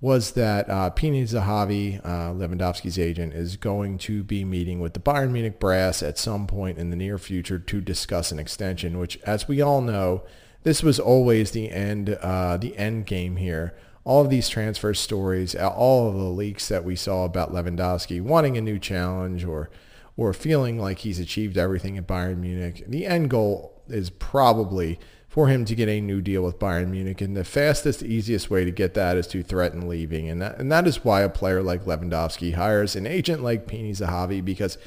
was 0.02 0.32
that 0.32 0.70
uh, 0.70 0.92
Pini 0.92 1.24
Zahavi, 1.24 2.00
uh, 2.06 2.32
Lewandowski's 2.32 3.00
agent, 3.00 3.34
is 3.34 3.58
going 3.58 3.98
to 3.98 4.24
be 4.24 4.46
meeting 4.46 4.80
with 4.80 4.94
the 4.94 5.00
Bayern 5.00 5.32
Munich 5.32 5.60
brass 5.60 6.04
at 6.04 6.18
some 6.18 6.46
point 6.46 6.78
in 6.78 6.90
the 6.90 6.96
near 6.96 7.18
future 7.18 7.58
to 7.58 7.82
discuss 7.82 8.32
an 8.32 8.38
extension, 8.38 9.00
which, 9.00 9.18
as 9.24 9.48
we 9.48 9.62
all 9.62 9.82
know, 9.82 10.24
this 10.66 10.82
was 10.82 11.00
always 11.00 11.52
the 11.52 11.72
end, 11.72 12.10
uh, 12.22 12.58
the 12.58 12.76
end 12.76 13.06
game 13.06 13.36
here. 13.36 13.76
All 14.04 14.24
of 14.24 14.32
these 14.32 14.50
transfer 14.50 14.96
stories, 14.96 15.56
all 15.56 16.10
of 16.10 16.16
the 16.16 16.24
leaks 16.24 16.68
that 16.70 16.84
we 16.84 16.96
saw 16.96 17.24
about 17.24 17.54
Lewandowski 17.54 18.20
wanting 18.20 18.58
a 18.58 18.62
new 18.62 18.80
challenge 18.80 19.46
or 19.46 19.70
or 20.18 20.34
feeling 20.34 20.80
like 20.80 21.00
he's 21.00 21.20
achieved 21.20 21.58
everything 21.58 21.98
at 21.98 22.08
Bayern 22.08 22.38
Munich. 22.38 22.84
The 22.88 23.06
end 23.06 23.30
goal 23.30 23.84
is 23.90 24.10
probably 24.10 24.98
for 25.28 25.50
him 25.50 25.66
to 25.66 25.76
get 25.76 25.90
a 25.90 26.00
new 26.00 26.22
deal 26.22 26.44
with 26.44 26.58
Bayern 26.58 26.90
Munich. 26.90 27.20
And 27.20 27.36
the 27.36 27.44
fastest, 27.44 28.02
easiest 28.02 28.50
way 28.50 28.64
to 28.64 28.72
get 28.72 28.94
that 28.94 29.18
is 29.18 29.28
to 29.28 29.44
threaten 29.44 29.88
leaving. 29.88 30.30
And 30.30 30.42
that, 30.42 30.58
and 30.58 30.72
that 30.72 30.88
is 30.88 31.04
why 31.04 31.22
a 31.22 31.30
player 31.30 31.62
like 31.62 31.84
Lewandowski 31.84 32.56
hires 32.56 32.96
an 32.96 33.06
agent 33.06 33.44
like 33.44 33.68
Pini 33.68 33.92
Zahavi 33.92 34.44
because 34.44 34.78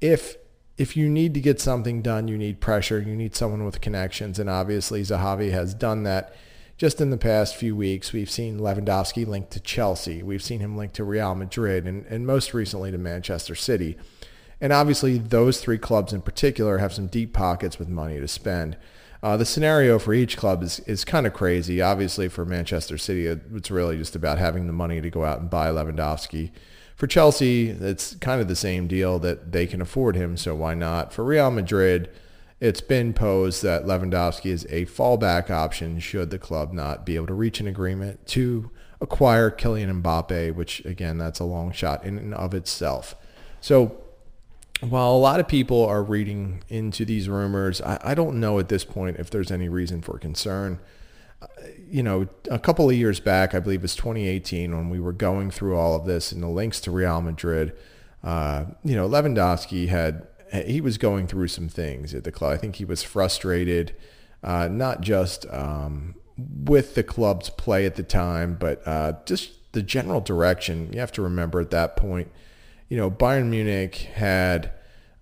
if 0.00 0.36
if 0.76 0.96
you 0.96 1.08
need 1.08 1.32
to 1.34 1.40
get 1.40 1.60
something 1.60 2.02
done, 2.02 2.28
you 2.28 2.36
need 2.36 2.60
pressure, 2.60 3.00
you 3.00 3.16
need 3.16 3.34
someone 3.34 3.64
with 3.64 3.80
connections, 3.80 4.38
and 4.38 4.50
obviously 4.50 5.02
Zahavi 5.02 5.50
has 5.50 5.74
done 5.74 6.02
that. 6.02 6.34
Just 6.76 7.00
in 7.00 7.08
the 7.08 7.16
past 7.16 7.56
few 7.56 7.74
weeks, 7.74 8.12
we've 8.12 8.30
seen 8.30 8.60
Lewandowski 8.60 9.26
linked 9.26 9.50
to 9.52 9.60
Chelsea. 9.60 10.22
We've 10.22 10.42
seen 10.42 10.60
him 10.60 10.76
linked 10.76 10.96
to 10.96 11.04
Real 11.04 11.34
Madrid 11.34 11.86
and, 11.86 12.04
and 12.06 12.26
most 12.26 12.52
recently 12.52 12.90
to 12.90 12.98
Manchester 12.98 13.54
City. 13.54 13.96
And 14.60 14.74
obviously, 14.74 15.16
those 15.16 15.58
three 15.60 15.78
clubs 15.78 16.12
in 16.12 16.20
particular 16.20 16.76
have 16.76 16.92
some 16.92 17.06
deep 17.06 17.32
pockets 17.32 17.78
with 17.78 17.88
money 17.88 18.20
to 18.20 18.28
spend. 18.28 18.76
Uh, 19.22 19.38
the 19.38 19.46
scenario 19.46 19.98
for 19.98 20.12
each 20.12 20.36
club 20.36 20.62
is, 20.62 20.80
is 20.80 21.02
kind 21.02 21.26
of 21.26 21.32
crazy. 21.32 21.80
Obviously, 21.80 22.28
for 22.28 22.44
Manchester 22.44 22.98
City, 22.98 23.26
it's 23.26 23.70
really 23.70 23.96
just 23.96 24.14
about 24.14 24.36
having 24.36 24.66
the 24.66 24.72
money 24.74 25.00
to 25.00 25.08
go 25.08 25.24
out 25.24 25.40
and 25.40 25.48
buy 25.48 25.68
Lewandowski. 25.68 26.50
For 26.96 27.06
Chelsea, 27.06 27.68
it's 27.68 28.14
kind 28.16 28.40
of 28.40 28.48
the 28.48 28.56
same 28.56 28.88
deal 28.88 29.18
that 29.18 29.52
they 29.52 29.66
can 29.66 29.82
afford 29.82 30.16
him, 30.16 30.36
so 30.36 30.54
why 30.54 30.74
not? 30.74 31.12
For 31.12 31.22
Real 31.24 31.50
Madrid, 31.50 32.10
it's 32.58 32.80
been 32.80 33.12
posed 33.12 33.62
that 33.62 33.84
Lewandowski 33.84 34.50
is 34.50 34.66
a 34.70 34.86
fallback 34.86 35.50
option 35.50 36.00
should 36.00 36.30
the 36.30 36.38
club 36.38 36.72
not 36.72 37.04
be 37.04 37.16
able 37.16 37.26
to 37.26 37.34
reach 37.34 37.60
an 37.60 37.66
agreement 37.66 38.26
to 38.28 38.70
acquire 39.00 39.50
Kylian 39.50 40.02
Mbappe, 40.02 40.54
which 40.54 40.82
again, 40.86 41.18
that's 41.18 41.38
a 41.38 41.44
long 41.44 41.70
shot 41.70 42.02
in 42.02 42.16
and 42.16 42.34
of 42.34 42.54
itself. 42.54 43.14
So 43.60 44.00
while 44.80 45.12
a 45.12 45.18
lot 45.18 45.38
of 45.38 45.48
people 45.48 45.84
are 45.84 46.02
reading 46.02 46.62
into 46.68 47.04
these 47.04 47.28
rumors, 47.28 47.80
I, 47.82 47.98
I, 48.02 48.14
don't 48.14 48.40
know 48.40 48.58
at 48.58 48.68
this 48.68 48.84
point 48.84 49.16
if 49.18 49.30
there's 49.30 49.50
any 49.50 49.68
reason 49.68 50.02
for 50.02 50.18
concern. 50.18 50.78
You 51.88 52.02
know, 52.02 52.28
a 52.50 52.58
couple 52.58 52.88
of 52.88 52.96
years 52.96 53.20
back, 53.20 53.54
I 53.54 53.60
believe 53.60 53.80
it 53.80 53.82
was 53.82 53.96
2018, 53.96 54.74
when 54.74 54.90
we 54.90 55.00
were 55.00 55.12
going 55.12 55.50
through 55.50 55.76
all 55.76 55.94
of 55.94 56.06
this 56.06 56.32
and 56.32 56.42
the 56.42 56.48
links 56.48 56.80
to 56.80 56.90
Real 56.90 57.20
Madrid, 57.20 57.76
uh, 58.24 58.66
you 58.82 58.96
know, 58.96 59.08
Lewandowski 59.08 59.88
had, 59.88 60.26
he 60.52 60.80
was 60.80 60.98
going 60.98 61.26
through 61.26 61.48
some 61.48 61.68
things 61.68 62.14
at 62.14 62.24
the 62.24 62.32
club. 62.32 62.52
I 62.52 62.56
think 62.56 62.76
he 62.76 62.84
was 62.84 63.02
frustrated, 63.02 63.94
uh, 64.42 64.68
not 64.68 65.00
just 65.00 65.46
um, 65.52 66.16
with 66.36 66.94
the 66.94 67.02
club's 67.02 67.50
play 67.50 67.86
at 67.86 67.94
the 67.94 68.02
time, 68.02 68.56
but 68.58 68.82
uh, 68.86 69.14
just 69.24 69.72
the 69.72 69.82
general 69.82 70.20
direction. 70.20 70.92
You 70.92 71.00
have 71.00 71.12
to 71.12 71.22
remember 71.22 71.60
at 71.60 71.70
that 71.70 71.96
point, 71.96 72.30
you 72.88 72.96
know, 72.96 73.10
Bayern 73.10 73.46
Munich 73.46 73.94
had 73.94 74.72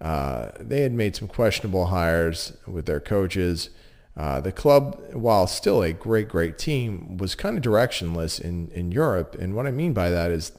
uh, 0.01 0.51
they 0.61 0.83
had 0.83 0.93
made 0.93 1.17
some 1.17 1.29
questionable 1.29 1.87
hires 1.87 2.53
with 2.67 2.87
their 2.87 3.01
coaches. 3.01 3.71
Uh, 4.17 4.41
the 4.41 4.53
club, 4.53 5.01
while 5.13 5.47
still 5.47 5.83
a 5.83 5.93
great, 5.93 6.29
great 6.29 6.57
team, 6.57 7.17
was 7.17 7.35
kind 7.35 7.57
of 7.57 7.65
directionless 7.65 8.41
in, 8.41 8.69
in 8.69 8.93
Europe. 8.93 9.37
And 9.39 9.55
what 9.55 9.67
I 9.67 9.73
mean 9.73 9.93
by 9.93 10.09
that 10.11 10.31
is, 10.31 10.53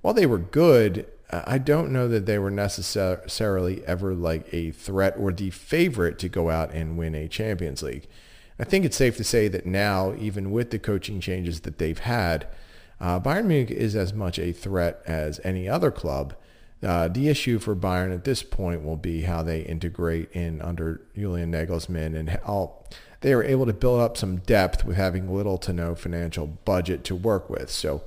while 0.00 0.14
they 0.14 0.26
were 0.26 0.38
good, 0.38 1.06
I 1.32 1.58
don't 1.58 1.92
know 1.92 2.08
that 2.08 2.26
they 2.26 2.38
were 2.38 2.50
necessarily 2.50 3.84
ever 3.86 4.14
like 4.14 4.52
a 4.52 4.70
threat 4.70 5.14
or 5.18 5.32
the 5.32 5.50
favorite 5.50 6.18
to 6.20 6.28
go 6.28 6.50
out 6.50 6.72
and 6.72 6.98
win 6.98 7.14
a 7.14 7.28
Champions 7.28 7.82
League. 7.82 8.06
I 8.58 8.64
think 8.64 8.84
it's 8.84 8.96
safe 8.96 9.16
to 9.16 9.24
say 9.24 9.48
that 9.48 9.66
now, 9.66 10.14
even 10.18 10.50
with 10.50 10.70
the 10.70 10.78
coaching 10.78 11.20
changes 11.20 11.60
that 11.60 11.78
they've 11.78 11.98
had, 11.98 12.46
uh, 13.00 13.18
Bayern 13.18 13.46
Munich 13.46 13.70
is 13.70 13.96
as 13.96 14.12
much 14.12 14.38
a 14.38 14.52
threat 14.52 15.02
as 15.06 15.40
any 15.44 15.68
other 15.68 15.90
club. 15.90 16.34
Uh, 16.82 17.08
the 17.08 17.28
issue 17.28 17.58
for 17.58 17.76
Bayern 17.76 18.14
at 18.14 18.24
this 18.24 18.42
point 18.42 18.82
will 18.82 18.96
be 18.96 19.22
how 19.22 19.42
they 19.42 19.60
integrate 19.60 20.30
in 20.32 20.62
under 20.62 21.02
Julian 21.14 21.52
Nagelsmann 21.52 22.16
and 22.16 22.30
how 22.30 22.84
they 23.20 23.34
are 23.34 23.42
able 23.42 23.66
to 23.66 23.72
build 23.72 24.00
up 24.00 24.16
some 24.16 24.38
depth 24.38 24.84
with 24.84 24.96
having 24.96 25.34
little 25.34 25.58
to 25.58 25.72
no 25.72 25.94
financial 25.94 26.46
budget 26.46 27.04
to 27.04 27.14
work 27.14 27.50
with. 27.50 27.70
So, 27.70 28.02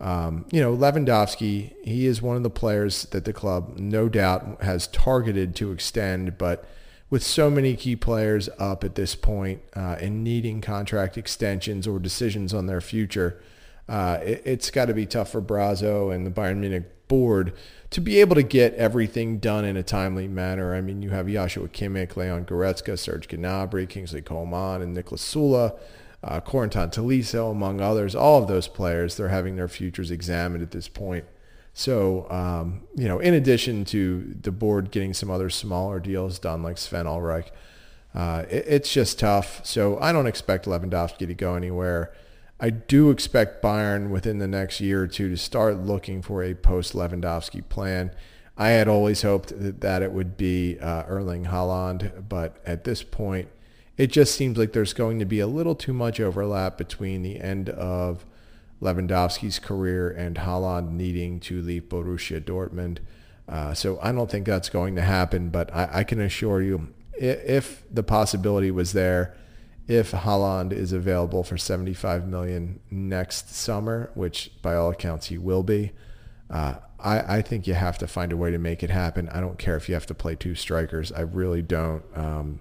um, 0.00 0.46
you 0.50 0.60
know, 0.60 0.74
Lewandowski, 0.74 1.74
he 1.84 2.06
is 2.06 2.22
one 2.22 2.36
of 2.36 2.42
the 2.42 2.50
players 2.50 3.04
that 3.06 3.26
the 3.26 3.32
club 3.32 3.76
no 3.76 4.08
doubt 4.08 4.62
has 4.62 4.86
targeted 4.86 5.54
to 5.56 5.70
extend, 5.70 6.38
but 6.38 6.64
with 7.10 7.22
so 7.22 7.50
many 7.50 7.76
key 7.76 7.94
players 7.94 8.48
up 8.58 8.82
at 8.84 8.94
this 8.94 9.14
point 9.14 9.60
uh, 9.76 9.96
and 10.00 10.24
needing 10.24 10.62
contract 10.62 11.18
extensions 11.18 11.86
or 11.86 11.98
decisions 11.98 12.54
on 12.54 12.66
their 12.66 12.80
future, 12.80 13.40
uh, 13.86 14.18
it, 14.22 14.46
has 14.46 14.70
got 14.70 14.86
to 14.86 14.94
be 14.94 15.04
tough 15.04 15.30
for 15.30 15.42
Brazzo 15.42 16.12
and 16.12 16.26
the 16.26 16.30
Bayern 16.30 16.56
Munich 16.56 17.06
board 17.06 17.52
to 17.94 18.00
be 18.00 18.20
able 18.20 18.34
to 18.34 18.42
get 18.42 18.74
everything 18.74 19.38
done 19.38 19.64
in 19.64 19.76
a 19.76 19.82
timely 19.84 20.26
manner. 20.26 20.74
I 20.74 20.80
mean, 20.80 21.00
you 21.00 21.10
have 21.10 21.28
Joshua 21.28 21.68
Kimmich, 21.68 22.16
Leon 22.16 22.44
Goretzka, 22.44 22.98
Serge 22.98 23.28
Gnabry, 23.28 23.88
Kingsley 23.88 24.20
Coman, 24.20 24.82
and 24.82 24.96
Niklas 24.96 25.20
Süle, 25.20 25.78
uh, 26.24 26.40
Corentin 26.40 26.90
Tolisso, 26.90 27.52
among 27.52 27.80
others. 27.80 28.16
All 28.16 28.42
of 28.42 28.48
those 28.48 28.66
players, 28.66 29.16
they're 29.16 29.28
having 29.28 29.54
their 29.54 29.68
futures 29.68 30.10
examined 30.10 30.64
at 30.64 30.72
this 30.72 30.88
point. 30.88 31.24
So, 31.72 32.28
um, 32.32 32.82
you 32.96 33.06
know, 33.06 33.20
in 33.20 33.32
addition 33.32 33.84
to 33.84 34.34
the 34.40 34.50
board 34.50 34.90
getting 34.90 35.14
some 35.14 35.30
other 35.30 35.48
smaller 35.48 36.00
deals 36.00 36.40
done 36.40 36.64
like 36.64 36.78
Sven 36.78 37.06
Ulreich, 37.06 37.50
uh, 38.12 38.44
it, 38.50 38.64
it's 38.66 38.92
just 38.92 39.20
tough. 39.20 39.64
So 39.64 40.00
I 40.00 40.10
don't 40.10 40.26
expect 40.26 40.66
Lewandowski 40.66 41.28
to 41.28 41.34
go 41.34 41.54
anywhere. 41.54 42.12
I 42.64 42.70
do 42.70 43.10
expect 43.10 43.62
Bayern 43.62 44.08
within 44.08 44.38
the 44.38 44.48
next 44.48 44.80
year 44.80 45.02
or 45.02 45.06
two 45.06 45.28
to 45.28 45.36
start 45.36 45.80
looking 45.80 46.22
for 46.22 46.42
a 46.42 46.54
post 46.54 46.94
Lewandowski 46.94 47.68
plan. 47.68 48.10
I 48.56 48.70
had 48.70 48.88
always 48.88 49.20
hoped 49.20 49.50
that, 49.60 49.82
that 49.82 50.00
it 50.00 50.12
would 50.12 50.38
be 50.38 50.78
uh, 50.78 51.02
Erling 51.02 51.44
Haaland, 51.44 52.26
but 52.26 52.56
at 52.64 52.84
this 52.84 53.02
point, 53.02 53.48
it 53.98 54.06
just 54.06 54.34
seems 54.34 54.56
like 54.56 54.72
there's 54.72 54.94
going 54.94 55.18
to 55.18 55.26
be 55.26 55.40
a 55.40 55.46
little 55.46 55.74
too 55.74 55.92
much 55.92 56.18
overlap 56.20 56.78
between 56.78 57.20
the 57.20 57.38
end 57.38 57.68
of 57.68 58.24
Lewandowski's 58.80 59.58
career 59.58 60.08
and 60.08 60.36
Haaland 60.36 60.92
needing 60.92 61.40
to 61.40 61.60
leave 61.60 61.90
Borussia 61.90 62.40
Dortmund. 62.40 63.00
Uh, 63.46 63.74
so 63.74 63.98
I 64.02 64.10
don't 64.10 64.30
think 64.30 64.46
that's 64.46 64.70
going 64.70 64.96
to 64.96 65.02
happen, 65.02 65.50
but 65.50 65.70
I, 65.74 65.90
I 65.92 66.04
can 66.04 66.18
assure 66.18 66.62
you, 66.62 66.94
if 67.12 67.84
the 67.92 68.02
possibility 68.02 68.70
was 68.70 68.94
there, 68.94 69.36
if 69.86 70.12
Haaland 70.12 70.72
is 70.72 70.92
available 70.92 71.44
for 71.44 71.58
75 71.58 72.26
million 72.26 72.80
next 72.90 73.54
summer, 73.54 74.10
which 74.14 74.50
by 74.62 74.74
all 74.74 74.90
accounts 74.90 75.26
he 75.26 75.38
will 75.38 75.62
be, 75.62 75.92
uh, 76.50 76.74
I, 76.98 77.36
I, 77.36 77.42
think 77.42 77.66
you 77.66 77.74
have 77.74 77.98
to 77.98 78.06
find 78.06 78.32
a 78.32 78.36
way 78.36 78.50
to 78.50 78.58
make 78.58 78.82
it 78.82 78.90
happen. 78.90 79.28
I 79.28 79.40
don't 79.40 79.58
care 79.58 79.76
if 79.76 79.88
you 79.88 79.94
have 79.94 80.06
to 80.06 80.14
play 80.14 80.36
two 80.36 80.54
strikers. 80.54 81.12
I 81.12 81.20
really 81.20 81.62
don't. 81.62 82.02
Um, 82.14 82.60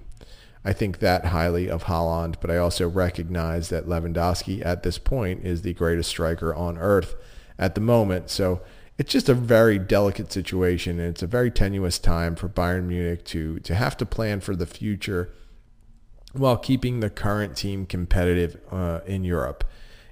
I 0.66 0.74
think 0.74 1.00
that 1.00 1.26
highly 1.26 1.70
of 1.70 1.86
Haaland, 1.86 2.36
but 2.42 2.50
I 2.50 2.58
also 2.58 2.88
recognize 2.88 3.70
that 3.70 3.86
Lewandowski 3.86 4.66
at 4.66 4.84
this 4.84 4.98
point 4.98 5.46
is 5.46 5.62
the 5.62 5.74
greatest 5.74 6.10
striker 6.10 6.54
on 6.56 6.78
earth 6.78 7.16
at 7.60 7.76
the 7.76 7.82
moment. 7.82 8.30
So 8.30 8.62
it's 8.98 9.12
just 9.12 9.28
a 9.28 9.34
very 9.34 9.78
delicate 9.78 10.32
situation, 10.32 11.00
and 11.00 11.10
it's 11.10 11.24
a 11.24 11.28
very 11.28 11.52
tenuous 11.52 12.00
time 12.00 12.36
for 12.36 12.48
Bayern 12.48 12.86
Munich 12.86 13.26
to 13.26 13.60
to 13.60 13.76
have 13.76 13.98
to 13.98 14.06
plan 14.06 14.40
for 14.40 14.56
the 14.56 14.66
future 14.66 15.34
while 16.34 16.58
keeping 16.58 17.00
the 17.00 17.10
current 17.10 17.56
team 17.56 17.86
competitive 17.86 18.60
uh, 18.72 19.00
in 19.06 19.24
Europe. 19.24 19.64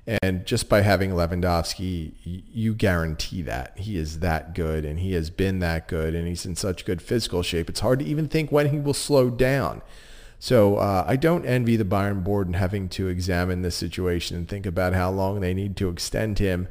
And 0.08 0.46
just 0.46 0.68
by 0.68 0.82
having 0.82 1.12
Lewandowski, 1.12 2.14
you 2.24 2.74
guarantee 2.74 3.44
that 3.44 3.78
he 3.78 3.98
is 3.98 4.20
that 4.20 4.56
good 4.56 4.84
and 4.84 5.00
he 5.00 5.14
has 5.14 5.30
been 5.30 5.60
that 5.60 5.88
good 5.88 6.16
and 6.16 6.28
he's 6.28 6.46
in 6.46 6.56
such 6.56 6.86
good 6.86 7.02
physical 7.02 7.44
shape. 7.44 7.70
It's 7.70 7.82
hard 7.82 8.00
to 8.00 8.06
even 8.06 8.28
think 8.28 8.52
when 8.52 8.70
he 8.70 8.80
will 8.80 8.96
slow 8.96 9.30
down. 9.30 9.82
So 10.40 10.78
uh, 10.78 11.06
I 11.08 11.18
don't 11.18 11.46
envy 11.46 11.76
the 11.76 11.86
Bayern 11.86 12.24
board 12.24 12.48
in 12.48 12.54
having 12.54 12.90
to 12.90 13.08
examine 13.08 13.62
this 13.62 13.76
situation 13.76 14.36
and 14.36 14.48
think 14.48 14.66
about 14.66 14.94
how 14.94 15.12
long 15.12 15.40
they 15.40 15.54
need 15.54 15.78
to 15.78 15.90
extend 15.90 16.40
him 16.40 16.68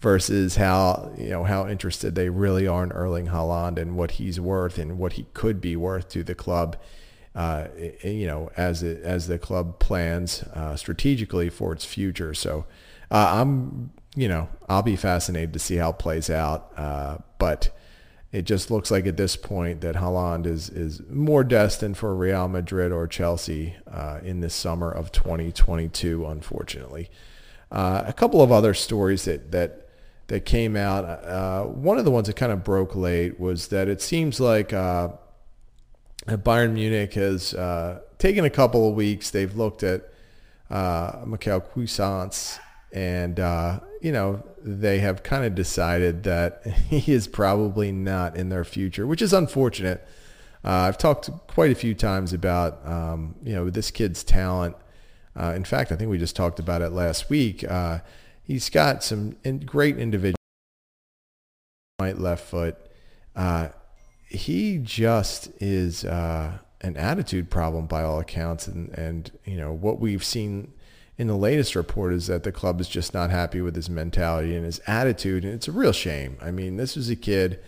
versus 0.00 0.56
how 0.56 1.14
you 1.16 1.30
know 1.30 1.44
how 1.44 1.66
interested 1.66 2.14
they 2.14 2.28
really 2.28 2.66
are 2.66 2.84
in 2.84 2.92
Erling 2.92 3.28
Haaland 3.28 3.78
and 3.78 3.96
what 3.96 4.12
he's 4.12 4.38
worth 4.38 4.76
and 4.76 4.98
what 4.98 5.14
he 5.14 5.26
could 5.32 5.62
be 5.62 5.76
worth 5.76 6.10
to 6.10 6.22
the 6.22 6.34
club 6.34 6.76
uh, 7.36 7.68
you 8.02 8.26
know, 8.26 8.50
as 8.56 8.82
it, 8.82 9.02
as 9.02 9.28
the 9.28 9.38
club 9.38 9.78
plans 9.78 10.42
uh, 10.54 10.74
strategically 10.74 11.50
for 11.50 11.72
its 11.74 11.84
future. 11.84 12.32
So 12.32 12.64
uh, 13.10 13.40
I'm, 13.40 13.92
you 14.16 14.26
know, 14.26 14.48
I'll 14.70 14.82
be 14.82 14.96
fascinated 14.96 15.52
to 15.52 15.58
see 15.58 15.76
how 15.76 15.90
it 15.90 15.98
plays 15.98 16.30
out. 16.30 16.72
Uh, 16.78 17.18
but 17.38 17.76
it 18.32 18.46
just 18.46 18.70
looks 18.70 18.90
like 18.90 19.06
at 19.06 19.18
this 19.18 19.36
point 19.36 19.82
that 19.82 19.96
Haaland 19.96 20.46
is 20.46 20.70
is 20.70 21.02
more 21.10 21.44
destined 21.44 21.98
for 21.98 22.16
Real 22.16 22.48
Madrid 22.48 22.90
or 22.90 23.06
Chelsea 23.06 23.76
uh, 23.86 24.20
in 24.24 24.40
this 24.40 24.54
summer 24.54 24.90
of 24.90 25.12
2022. 25.12 26.24
Unfortunately, 26.24 27.10
uh, 27.70 28.02
a 28.06 28.14
couple 28.14 28.40
of 28.40 28.50
other 28.50 28.72
stories 28.72 29.26
that 29.26 29.52
that 29.52 29.90
that 30.28 30.46
came 30.46 30.74
out. 30.74 31.68
one 31.76 31.98
of 31.98 32.06
the 32.06 32.10
ones 32.10 32.28
that 32.28 32.36
kind 32.36 32.50
of 32.50 32.64
broke 32.64 32.96
late 32.96 33.38
was 33.38 33.68
that 33.68 33.88
it 33.88 34.00
seems 34.00 34.40
like 34.40 34.72
Bayern 36.26 36.72
Munich 36.72 37.14
has 37.14 37.54
uh, 37.54 38.00
taken 38.18 38.44
a 38.44 38.50
couple 38.50 38.88
of 38.88 38.94
weeks. 38.94 39.30
They've 39.30 39.54
looked 39.54 39.82
at 39.82 40.10
uh, 40.70 41.22
Michael 41.24 41.60
Cuisance, 41.60 42.58
and 42.92 43.38
uh, 43.38 43.80
you 44.00 44.12
know 44.12 44.42
they 44.60 44.98
have 44.98 45.22
kind 45.22 45.44
of 45.44 45.54
decided 45.54 46.24
that 46.24 46.66
he 46.88 47.12
is 47.12 47.28
probably 47.28 47.92
not 47.92 48.36
in 48.36 48.48
their 48.48 48.64
future, 48.64 49.06
which 49.06 49.22
is 49.22 49.32
unfortunate. 49.32 50.06
Uh, 50.64 50.88
I've 50.88 50.98
talked 50.98 51.30
quite 51.46 51.70
a 51.70 51.76
few 51.76 51.94
times 51.94 52.32
about 52.32 52.84
um, 52.86 53.36
you 53.44 53.54
know 53.54 53.70
this 53.70 53.90
kid's 53.90 54.24
talent. 54.24 54.76
Uh, 55.38 55.52
in 55.54 55.64
fact, 55.64 55.92
I 55.92 55.96
think 55.96 56.10
we 56.10 56.18
just 56.18 56.34
talked 56.34 56.58
about 56.58 56.82
it 56.82 56.90
last 56.90 57.28
week. 57.28 57.62
Uh, 57.70 58.00
he's 58.42 58.70
got 58.70 59.04
some 59.04 59.36
in, 59.44 59.60
great 59.60 59.98
individual 59.98 60.34
right 62.00 62.18
left 62.18 62.44
foot. 62.44 62.76
He 64.26 64.78
just 64.78 65.50
is 65.60 66.04
uh, 66.04 66.58
an 66.80 66.96
attitude 66.96 67.50
problem 67.50 67.86
by 67.86 68.02
all 68.02 68.20
accounts. 68.20 68.66
And, 68.66 68.90
and, 68.90 69.30
you 69.44 69.56
know, 69.56 69.72
what 69.72 70.00
we've 70.00 70.24
seen 70.24 70.72
in 71.18 71.28
the 71.28 71.36
latest 71.36 71.74
report 71.74 72.12
is 72.12 72.26
that 72.26 72.42
the 72.42 72.52
club 72.52 72.80
is 72.80 72.88
just 72.88 73.14
not 73.14 73.30
happy 73.30 73.60
with 73.60 73.74
his 73.74 73.88
mentality 73.88 74.54
and 74.54 74.64
his 74.64 74.80
attitude. 74.86 75.44
And 75.44 75.54
it's 75.54 75.68
a 75.68 75.72
real 75.72 75.92
shame. 75.92 76.36
I 76.42 76.50
mean, 76.50 76.76
this 76.76 76.96
was 76.96 77.08
a 77.08 77.16
kid 77.16 77.60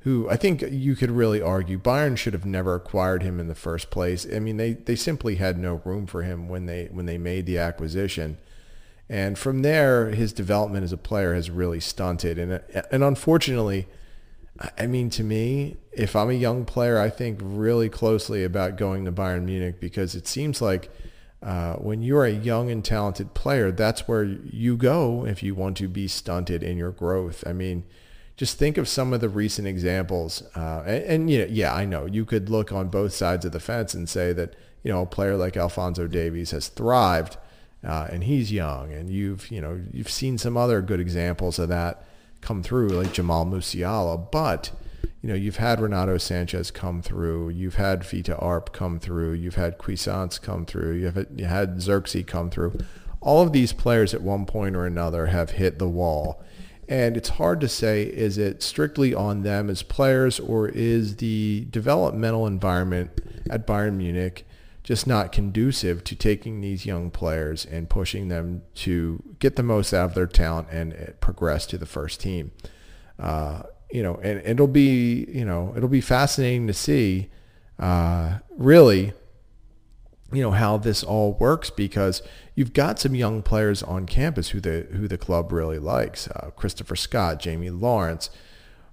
who 0.00 0.28
I 0.28 0.36
think 0.36 0.60
you 0.60 0.94
could 0.94 1.10
really 1.10 1.40
argue 1.40 1.78
Bayern 1.78 2.18
should 2.18 2.34
have 2.34 2.44
never 2.44 2.74
acquired 2.74 3.22
him 3.22 3.40
in 3.40 3.48
the 3.48 3.54
first 3.54 3.90
place. 3.90 4.26
I 4.30 4.38
mean, 4.38 4.58
they, 4.58 4.74
they 4.74 4.96
simply 4.96 5.36
had 5.36 5.58
no 5.58 5.80
room 5.84 6.06
for 6.06 6.22
him 6.22 6.46
when 6.48 6.66
they 6.66 6.88
when 6.92 7.06
they 7.06 7.16
made 7.16 7.46
the 7.46 7.58
acquisition. 7.58 8.36
And 9.08 9.38
from 9.38 9.62
there, 9.62 10.10
his 10.10 10.32
development 10.32 10.84
as 10.84 10.92
a 10.92 10.98
player 10.98 11.34
has 11.34 11.50
really 11.50 11.80
stunted. 11.80 12.38
And 12.38 12.60
and 12.92 13.02
unfortunately, 13.02 13.88
I 14.78 14.86
mean, 14.86 15.10
to 15.10 15.24
me, 15.24 15.76
if 15.92 16.14
I'm 16.14 16.30
a 16.30 16.34
young 16.34 16.64
player, 16.64 16.98
I 16.98 17.10
think 17.10 17.40
really 17.42 17.88
closely 17.88 18.44
about 18.44 18.76
going 18.76 19.04
to 19.04 19.12
Bayern 19.12 19.44
Munich 19.44 19.80
because 19.80 20.14
it 20.14 20.28
seems 20.28 20.62
like 20.62 20.90
uh, 21.42 21.74
when 21.74 22.02
you're 22.02 22.24
a 22.24 22.30
young 22.30 22.70
and 22.70 22.84
talented 22.84 23.34
player, 23.34 23.72
that's 23.72 24.06
where 24.06 24.22
you 24.22 24.76
go 24.76 25.26
if 25.26 25.42
you 25.42 25.56
want 25.56 25.76
to 25.78 25.88
be 25.88 26.06
stunted 26.06 26.62
in 26.62 26.76
your 26.76 26.92
growth. 26.92 27.42
I 27.46 27.52
mean, 27.52 27.84
just 28.36 28.56
think 28.56 28.78
of 28.78 28.88
some 28.88 29.12
of 29.12 29.20
the 29.20 29.28
recent 29.28 29.66
examples. 29.66 30.42
Uh, 30.54 30.84
and, 30.86 31.04
and, 31.04 31.30
you 31.30 31.38
know, 31.40 31.46
yeah, 31.50 31.74
I 31.74 31.84
know 31.84 32.06
you 32.06 32.24
could 32.24 32.48
look 32.48 32.72
on 32.72 32.88
both 32.88 33.12
sides 33.12 33.44
of 33.44 33.52
the 33.52 33.60
fence 33.60 33.92
and 33.92 34.08
say 34.08 34.32
that, 34.32 34.54
you 34.84 34.92
know, 34.92 35.02
a 35.02 35.06
player 35.06 35.36
like 35.36 35.56
Alphonso 35.56 36.06
Davies 36.06 36.52
has 36.52 36.68
thrived 36.68 37.38
uh, 37.84 38.06
and 38.10 38.24
he's 38.24 38.52
young 38.52 38.92
and 38.92 39.10
you've, 39.10 39.50
you 39.50 39.60
know, 39.60 39.80
you've 39.92 40.10
seen 40.10 40.38
some 40.38 40.56
other 40.56 40.80
good 40.80 41.00
examples 41.00 41.58
of 41.58 41.68
that 41.70 42.06
come 42.44 42.62
through 42.62 42.88
like 42.90 43.12
Jamal 43.12 43.46
Musiala, 43.46 44.30
but 44.30 44.70
you 45.22 45.30
know, 45.30 45.34
you've 45.34 45.56
had 45.56 45.80
Renato 45.80 46.16
Sanches 46.16 46.72
come 46.72 47.00
through, 47.00 47.48
you've 47.48 47.76
had 47.76 48.02
Fiete 48.02 48.40
Arp 48.42 48.74
come 48.74 48.98
through, 48.98 49.32
you've 49.32 49.54
had 49.54 49.78
Cuisance 49.78 50.38
come 50.38 50.66
through, 50.66 50.96
you 50.96 51.06
have 51.06 51.26
you 51.34 51.46
had 51.46 51.76
Zirkzee 51.76 52.26
come 52.26 52.50
through. 52.50 52.78
All 53.22 53.42
of 53.42 53.52
these 53.52 53.72
players 53.72 54.12
at 54.12 54.20
one 54.20 54.44
point 54.44 54.76
or 54.76 54.84
another 54.84 55.26
have 55.26 55.52
hit 55.52 55.78
the 55.78 55.88
wall. 55.88 56.44
And 56.86 57.16
it's 57.16 57.30
hard 57.30 57.62
to 57.62 57.68
say, 57.68 58.02
is 58.02 58.36
it 58.36 58.62
strictly 58.62 59.14
on 59.14 59.42
them 59.42 59.70
as 59.70 59.82
players 59.82 60.38
or 60.38 60.68
is 60.68 61.16
the 61.16 61.66
developmental 61.70 62.46
environment 62.46 63.10
at 63.48 63.66
Bayern 63.66 63.96
Munich 63.96 64.46
just 64.84 65.06
not 65.06 65.32
conducive 65.32 66.04
to 66.04 66.14
taking 66.14 66.60
these 66.60 66.84
young 66.84 67.10
players 67.10 67.64
and 67.64 67.88
pushing 67.88 68.28
them 68.28 68.62
to 68.74 69.22
get 69.38 69.56
the 69.56 69.62
most 69.62 69.94
out 69.94 70.10
of 70.10 70.14
their 70.14 70.26
talent 70.26 70.68
and 70.70 70.92
uh, 70.92 71.12
progress 71.20 71.66
to 71.66 71.78
the 71.78 71.86
first 71.86 72.20
team. 72.20 72.52
Uh, 73.18 73.62
you 73.90 74.02
know, 74.02 74.16
and 74.16 74.40
it'll 74.40 74.66
be, 74.66 75.24
you 75.28 75.44
know, 75.44 75.72
it'll 75.74 75.88
be 75.88 76.02
fascinating 76.02 76.66
to 76.66 76.74
see, 76.74 77.30
uh, 77.78 78.38
really, 78.50 79.14
you 80.32 80.42
know, 80.42 80.50
how 80.50 80.76
this 80.76 81.02
all 81.02 81.32
works 81.34 81.70
because 81.70 82.20
you've 82.54 82.74
got 82.74 82.98
some 82.98 83.14
young 83.14 83.40
players 83.40 83.82
on 83.82 84.04
campus 84.04 84.48
who 84.48 84.60
the 84.60 84.86
who 84.92 85.08
the 85.08 85.16
club 85.16 85.50
really 85.50 85.78
likes. 85.78 86.28
Uh, 86.28 86.50
Christopher 86.56 86.96
Scott, 86.96 87.38
Jamie 87.38 87.70
Lawrence, 87.70 88.30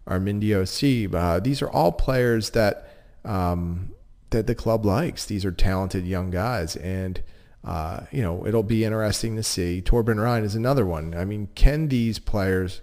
Armindo 0.07 0.63
Sieb. 0.63 1.15
Uh, 1.15 1.39
these 1.39 1.61
are 1.61 1.69
all 1.69 1.91
players 1.91 2.51
that 2.51 2.87
um, 3.25 3.91
that 4.31 4.47
the 4.47 4.55
club 4.55 4.85
likes. 4.85 5.25
These 5.25 5.45
are 5.45 5.51
talented 5.51 6.05
young 6.05 6.31
guys, 6.31 6.75
and 6.75 7.21
uh, 7.63 8.01
you 8.11 8.21
know 8.21 8.45
it'll 8.45 8.63
be 8.63 8.83
interesting 8.83 9.35
to 9.35 9.43
see. 9.43 9.81
Torben 9.81 10.21
Rhein 10.21 10.43
is 10.43 10.55
another 10.55 10.85
one. 10.85 11.13
I 11.13 11.25
mean, 11.25 11.49
can 11.55 11.87
these 11.89 12.19
players 12.19 12.81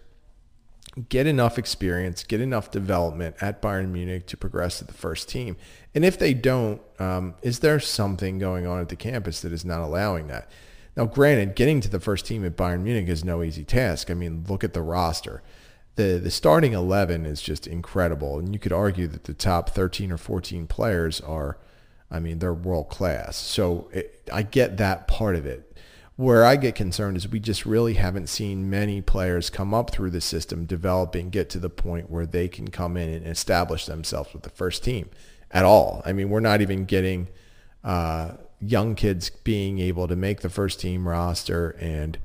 get 1.09 1.27
enough 1.27 1.59
experience, 1.59 2.25
get 2.25 2.41
enough 2.41 2.71
development 2.71 3.37
at 3.41 3.63
Bayern 3.63 3.91
Munich 3.91 4.27
to 4.27 4.37
progress 4.37 4.79
to 4.79 4.85
the 4.85 4.93
first 4.93 5.29
team? 5.29 5.57
And 5.95 6.05
if 6.05 6.19
they 6.19 6.35
don't, 6.35 6.81
um, 6.99 7.35
is 7.43 7.61
there 7.61 7.81
something 7.81 8.39
going 8.39 8.67
on 8.67 8.81
at 8.81 8.89
the 8.89 8.97
campus 8.97 9.41
that 9.43 9.53
is 9.53 9.65
not 9.65 9.81
allowing 9.81 10.29
that? 10.29 10.51
Now, 10.97 11.07
granted, 11.07 11.55
getting 11.55 11.81
to 11.83 11.89
the 11.89 12.01
first 12.01 12.27
team 12.27 12.45
at 12.45 12.57
Bayern 12.57 12.83
Munich 12.83 13.09
is 13.09 13.25
no 13.25 13.43
easy 13.43 13.63
task. 13.65 14.11
I 14.11 14.15
mean, 14.15 14.45
look 14.49 14.65
at 14.65 14.75
the 14.75 14.83
roster 14.83 15.43
the 15.99 16.21
the 16.23 16.31
starting 16.31 16.75
11 16.75 17.27
is 17.27 17.43
just 17.43 17.67
incredible 17.67 18.39
and 18.39 18.55
you 18.55 18.59
could 18.59 18.73
argue 18.73 19.09
that 19.09 19.25
the 19.25 19.35
top 19.35 19.71
13 19.71 20.13
or 20.13 20.17
14 20.17 20.67
players 20.69 21.21
are 21.21 21.59
I 22.09 22.21
mean 22.21 22.39
they're 22.39 22.55
world 22.55 22.89
class 22.89 23.37
so 23.37 23.91
it, 23.93 24.23
I 24.33 24.43
get 24.43 24.79
that 24.79 25.09
part 25.09 25.35
of 25.35 25.45
it. 25.45 25.65
Where 26.15 26.45
I 26.45 26.57
get 26.57 26.75
concerned 26.75 27.17
is 27.17 27.29
we 27.29 27.39
just 27.39 27.67
really 27.67 27.95
haven't 27.95 28.29
seen 28.29 28.71
many 28.71 29.01
players 29.01 29.51
come 29.51 29.73
up 29.75 29.91
through 29.91 30.11
the 30.11 30.21
system 30.21 30.65
developing 30.65 31.31
get 31.31 31.51
to 31.51 31.59
the 31.59 31.71
point 31.71 32.11
where 32.11 32.27
they 32.27 32.49
can 32.49 32.69
come 32.69 32.97
in 32.97 33.09
and 33.09 33.27
establish 33.27 33.87
themselves 33.87 34.33
with 34.33 34.43
the 34.43 34.51
first 34.51 34.85
team 34.85 35.11
at 35.51 35.65
all. 35.65 36.01
I 36.05 36.13
mean 36.13 36.31
we're 36.31 36.41
not 36.41 36.61
even 36.61 36.85
getting 36.85 37.27
uh, 37.83 38.33
young 38.61 38.95
kids 38.95 39.31
being 39.31 39.81
able 39.81 40.07
to 40.07 40.17
make 40.17 40.43
the 40.43 40.49
first 40.49 40.81
team 40.81 41.09
roster 41.09 41.71
and 41.81 42.19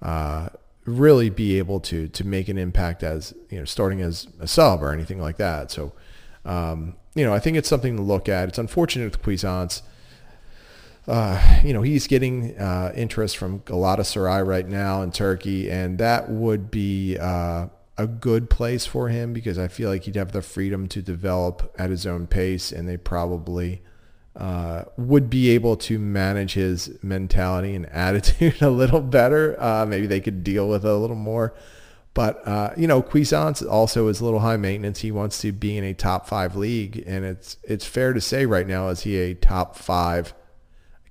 uh, 0.00 0.48
really 0.84 1.30
be 1.30 1.58
able 1.58 1.80
to 1.80 2.08
to 2.08 2.26
make 2.26 2.48
an 2.48 2.58
impact 2.58 3.02
as 3.02 3.34
you 3.50 3.58
know 3.58 3.64
starting 3.64 4.00
as 4.00 4.26
a 4.40 4.46
sub 4.46 4.82
or 4.82 4.92
anything 4.92 5.20
like 5.20 5.36
that. 5.36 5.70
So 5.70 5.92
um, 6.44 6.96
you 7.14 7.24
know 7.24 7.32
I 7.32 7.38
think 7.38 7.56
it's 7.56 7.68
something 7.68 7.96
to 7.96 8.02
look 8.02 8.28
at. 8.28 8.48
It's 8.48 8.58
unfortunate 8.58 9.04
with 9.04 9.22
Cuisance. 9.22 9.82
Uh, 11.06 11.60
you 11.64 11.72
know 11.72 11.82
he's 11.82 12.06
getting 12.06 12.56
uh, 12.58 12.92
interest 12.94 13.36
from 13.36 13.60
Galatasaray 13.60 14.46
right 14.46 14.66
now 14.66 15.02
in 15.02 15.12
Turkey, 15.12 15.70
and 15.70 15.98
that 15.98 16.28
would 16.28 16.70
be 16.70 17.16
uh, 17.18 17.68
a 17.98 18.06
good 18.06 18.50
place 18.50 18.86
for 18.86 19.08
him 19.08 19.32
because 19.32 19.58
I 19.58 19.68
feel 19.68 19.88
like 19.90 20.04
he'd 20.04 20.16
have 20.16 20.32
the 20.32 20.42
freedom 20.42 20.88
to 20.88 21.02
develop 21.02 21.74
at 21.78 21.90
his 21.90 22.06
own 22.06 22.26
pace, 22.26 22.72
and 22.72 22.88
they 22.88 22.96
probably 22.96 23.82
uh, 24.34 24.84
would 24.96 25.28
be 25.28 25.50
able 25.50 25.76
to 25.76 25.98
manage 25.98 26.54
his 26.54 26.98
mentality 27.02 27.74
and 27.74 27.86
attitude 27.90 28.62
a 28.62 28.70
little 28.70 29.00
better. 29.00 29.60
Uh, 29.62 29.86
maybe 29.86 30.06
they 30.06 30.20
could 30.20 30.42
deal 30.42 30.68
with 30.68 30.84
it 30.84 30.90
a 30.90 30.96
little 30.96 31.16
more. 31.16 31.54
But, 32.14 32.46
uh, 32.46 32.70
you 32.76 32.86
know, 32.86 33.00
Cuisance 33.00 33.62
also 33.62 34.08
is 34.08 34.20
a 34.20 34.24
little 34.24 34.40
high 34.40 34.58
maintenance. 34.58 35.00
He 35.00 35.10
wants 35.10 35.40
to 35.40 35.52
be 35.52 35.78
in 35.78 35.84
a 35.84 35.94
top 35.94 36.26
five 36.26 36.56
league. 36.56 37.02
And 37.06 37.24
it's, 37.24 37.56
it's 37.62 37.86
fair 37.86 38.12
to 38.12 38.20
say 38.20 38.44
right 38.44 38.66
now, 38.66 38.88
is 38.88 39.02
he 39.02 39.16
a 39.16 39.34
top 39.34 39.76
five 39.76 40.34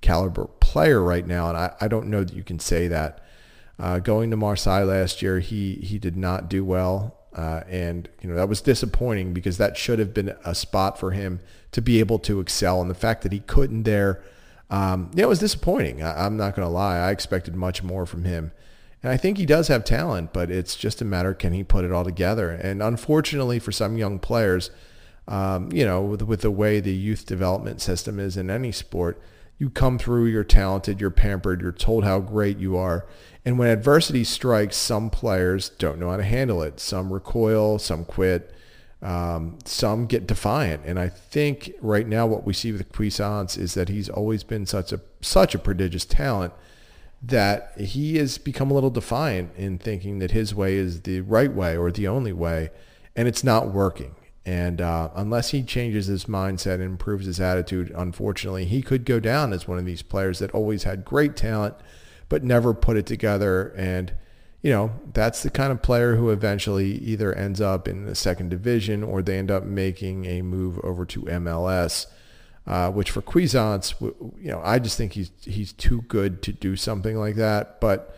caliber 0.00 0.46
player 0.60 1.02
right 1.02 1.26
now? 1.26 1.48
And 1.48 1.58
I, 1.58 1.74
I 1.80 1.88
don't 1.88 2.06
know 2.06 2.22
that 2.22 2.34
you 2.34 2.44
can 2.44 2.60
say 2.60 2.86
that. 2.88 3.24
Uh, 3.80 3.98
going 3.98 4.30
to 4.30 4.36
Marseille 4.36 4.84
last 4.84 5.22
year, 5.22 5.40
he, 5.40 5.74
he 5.76 5.98
did 5.98 6.16
not 6.16 6.48
do 6.48 6.64
well. 6.64 7.18
Uh, 7.34 7.62
and, 7.68 8.08
you 8.20 8.28
know, 8.28 8.34
that 8.36 8.48
was 8.48 8.60
disappointing 8.60 9.32
because 9.32 9.56
that 9.58 9.76
should 9.76 9.98
have 9.98 10.12
been 10.12 10.34
a 10.44 10.54
spot 10.54 10.98
for 10.98 11.12
him 11.12 11.40
to 11.72 11.80
be 11.80 11.98
able 11.98 12.18
to 12.18 12.40
excel. 12.40 12.80
And 12.80 12.90
the 12.90 12.94
fact 12.94 13.22
that 13.22 13.32
he 13.32 13.40
couldn't 13.40 13.84
there, 13.84 14.22
um, 14.70 15.10
yeah, 15.14 15.24
it 15.24 15.28
was 15.28 15.38
disappointing. 15.38 16.02
I, 16.02 16.26
am 16.26 16.36
not 16.36 16.54
going 16.54 16.66
to 16.66 16.72
lie. 16.72 16.98
I 16.98 17.10
expected 17.10 17.54
much 17.54 17.82
more 17.82 18.04
from 18.04 18.24
him. 18.24 18.52
And 19.02 19.10
I 19.10 19.16
think 19.16 19.38
he 19.38 19.46
does 19.46 19.68
have 19.68 19.84
talent, 19.84 20.32
but 20.32 20.50
it's 20.50 20.76
just 20.76 21.00
a 21.00 21.04
matter 21.04 21.34
can 21.34 21.52
he 21.52 21.64
put 21.64 21.84
it 21.84 21.92
all 21.92 22.04
together? 22.04 22.50
And 22.50 22.82
unfortunately 22.82 23.58
for 23.58 23.72
some 23.72 23.96
young 23.96 24.18
players, 24.18 24.70
um, 25.26 25.72
you 25.72 25.84
know, 25.84 26.02
with, 26.02 26.22
with 26.22 26.40
the 26.42 26.50
way 26.50 26.80
the 26.80 26.94
youth 26.94 27.26
development 27.26 27.80
system 27.80 28.20
is 28.20 28.36
in 28.36 28.50
any 28.50 28.72
sport, 28.72 29.20
you 29.58 29.70
come 29.70 29.98
through, 29.98 30.26
you're 30.26 30.44
talented, 30.44 31.00
you're 31.00 31.10
pampered, 31.10 31.60
you're 31.60 31.72
told 31.72 32.04
how 32.04 32.18
great 32.20 32.58
you 32.58 32.76
are. 32.76 33.06
And 33.44 33.58
when 33.58 33.68
adversity 33.68 34.24
strikes, 34.24 34.76
some 34.76 35.10
players 35.10 35.68
don't 35.70 35.98
know 35.98 36.10
how 36.10 36.16
to 36.16 36.22
handle 36.22 36.62
it. 36.62 36.78
Some 36.78 37.12
recoil, 37.12 37.78
some 37.78 38.04
quit. 38.04 38.54
Um, 39.02 39.58
some 39.64 40.06
get 40.06 40.28
defiant, 40.28 40.82
and 40.86 40.96
I 40.96 41.08
think 41.08 41.72
right 41.80 42.06
now 42.06 42.24
what 42.24 42.44
we 42.44 42.52
see 42.52 42.70
with 42.70 42.92
Cuisance 42.92 43.56
is 43.56 43.74
that 43.74 43.88
he's 43.88 44.08
always 44.08 44.44
been 44.44 44.64
such 44.64 44.92
a 44.92 45.00
such 45.20 45.56
a 45.56 45.58
prodigious 45.58 46.04
talent 46.04 46.52
that 47.20 47.72
he 47.80 48.16
has 48.18 48.38
become 48.38 48.70
a 48.70 48.74
little 48.74 48.90
defiant 48.90 49.50
in 49.56 49.78
thinking 49.78 50.20
that 50.20 50.32
his 50.32 50.54
way 50.54 50.74
is 50.74 51.02
the 51.02 51.20
right 51.22 51.52
way 51.52 51.76
or 51.76 51.90
the 51.90 52.06
only 52.08 52.32
way, 52.32 52.70
and 53.16 53.26
it's 53.26 53.42
not 53.42 53.72
working. 53.72 54.14
And 54.44 54.80
uh, 54.80 55.10
unless 55.14 55.50
he 55.50 55.62
changes 55.62 56.06
his 56.06 56.24
mindset 56.24 56.74
and 56.74 56.84
improves 56.84 57.26
his 57.26 57.40
attitude, 57.40 57.92
unfortunately, 57.94 58.64
he 58.64 58.82
could 58.82 59.04
go 59.04 59.20
down 59.20 59.52
as 59.52 59.68
one 59.68 59.78
of 59.78 59.84
these 59.84 60.02
players 60.02 60.40
that 60.40 60.50
always 60.50 60.82
had 60.82 61.04
great 61.04 61.36
talent 61.36 61.76
but 62.32 62.42
never 62.42 62.72
put 62.72 62.96
it 62.96 63.04
together 63.04 63.74
and 63.76 64.10
you 64.62 64.70
know, 64.70 64.92
that's 65.12 65.42
the 65.42 65.50
kind 65.50 65.70
of 65.70 65.82
player 65.82 66.16
who 66.16 66.30
eventually 66.30 66.92
either 66.98 67.34
ends 67.34 67.60
up 67.60 67.86
in 67.86 68.06
the 68.06 68.14
second 68.14 68.48
division 68.48 69.02
or 69.02 69.20
they 69.20 69.36
end 69.36 69.50
up 69.50 69.64
making 69.64 70.24
a 70.24 70.40
move 70.40 70.78
over 70.84 71.04
to 71.04 71.22
MLS. 71.22 72.06
Uh, 72.64 72.88
which 72.92 73.10
for 73.10 73.20
Cuisance, 73.20 73.94
you 74.00 74.32
know, 74.50 74.62
I 74.64 74.78
just 74.78 74.96
think 74.96 75.14
he's 75.14 75.32
he's 75.40 75.72
too 75.72 76.02
good 76.02 76.42
to 76.42 76.52
do 76.52 76.76
something 76.76 77.18
like 77.18 77.34
that. 77.34 77.80
But 77.80 78.16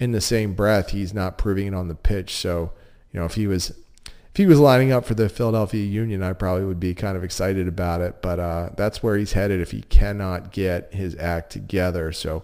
in 0.00 0.12
the 0.12 0.22
same 0.22 0.54
breath, 0.54 0.90
he's 0.90 1.12
not 1.12 1.36
proving 1.36 1.66
it 1.66 1.74
on 1.74 1.88
the 1.88 1.94
pitch. 1.94 2.34
So, 2.34 2.72
you 3.12 3.20
know, 3.20 3.26
if 3.26 3.34
he 3.34 3.46
was 3.46 3.70
if 4.06 4.36
he 4.36 4.46
was 4.46 4.58
lining 4.58 4.90
up 4.90 5.04
for 5.04 5.14
the 5.14 5.28
Philadelphia 5.28 5.84
Union, 5.84 6.22
I 6.22 6.32
probably 6.32 6.64
would 6.64 6.80
be 6.80 6.94
kind 6.94 7.14
of 7.14 7.22
excited 7.22 7.68
about 7.68 8.00
it. 8.00 8.22
But 8.22 8.40
uh, 8.40 8.70
that's 8.74 9.02
where 9.02 9.18
he's 9.18 9.34
headed 9.34 9.60
if 9.60 9.70
he 9.70 9.82
cannot 9.82 10.50
get 10.50 10.94
his 10.94 11.14
act 11.16 11.52
together. 11.52 12.10
So 12.10 12.42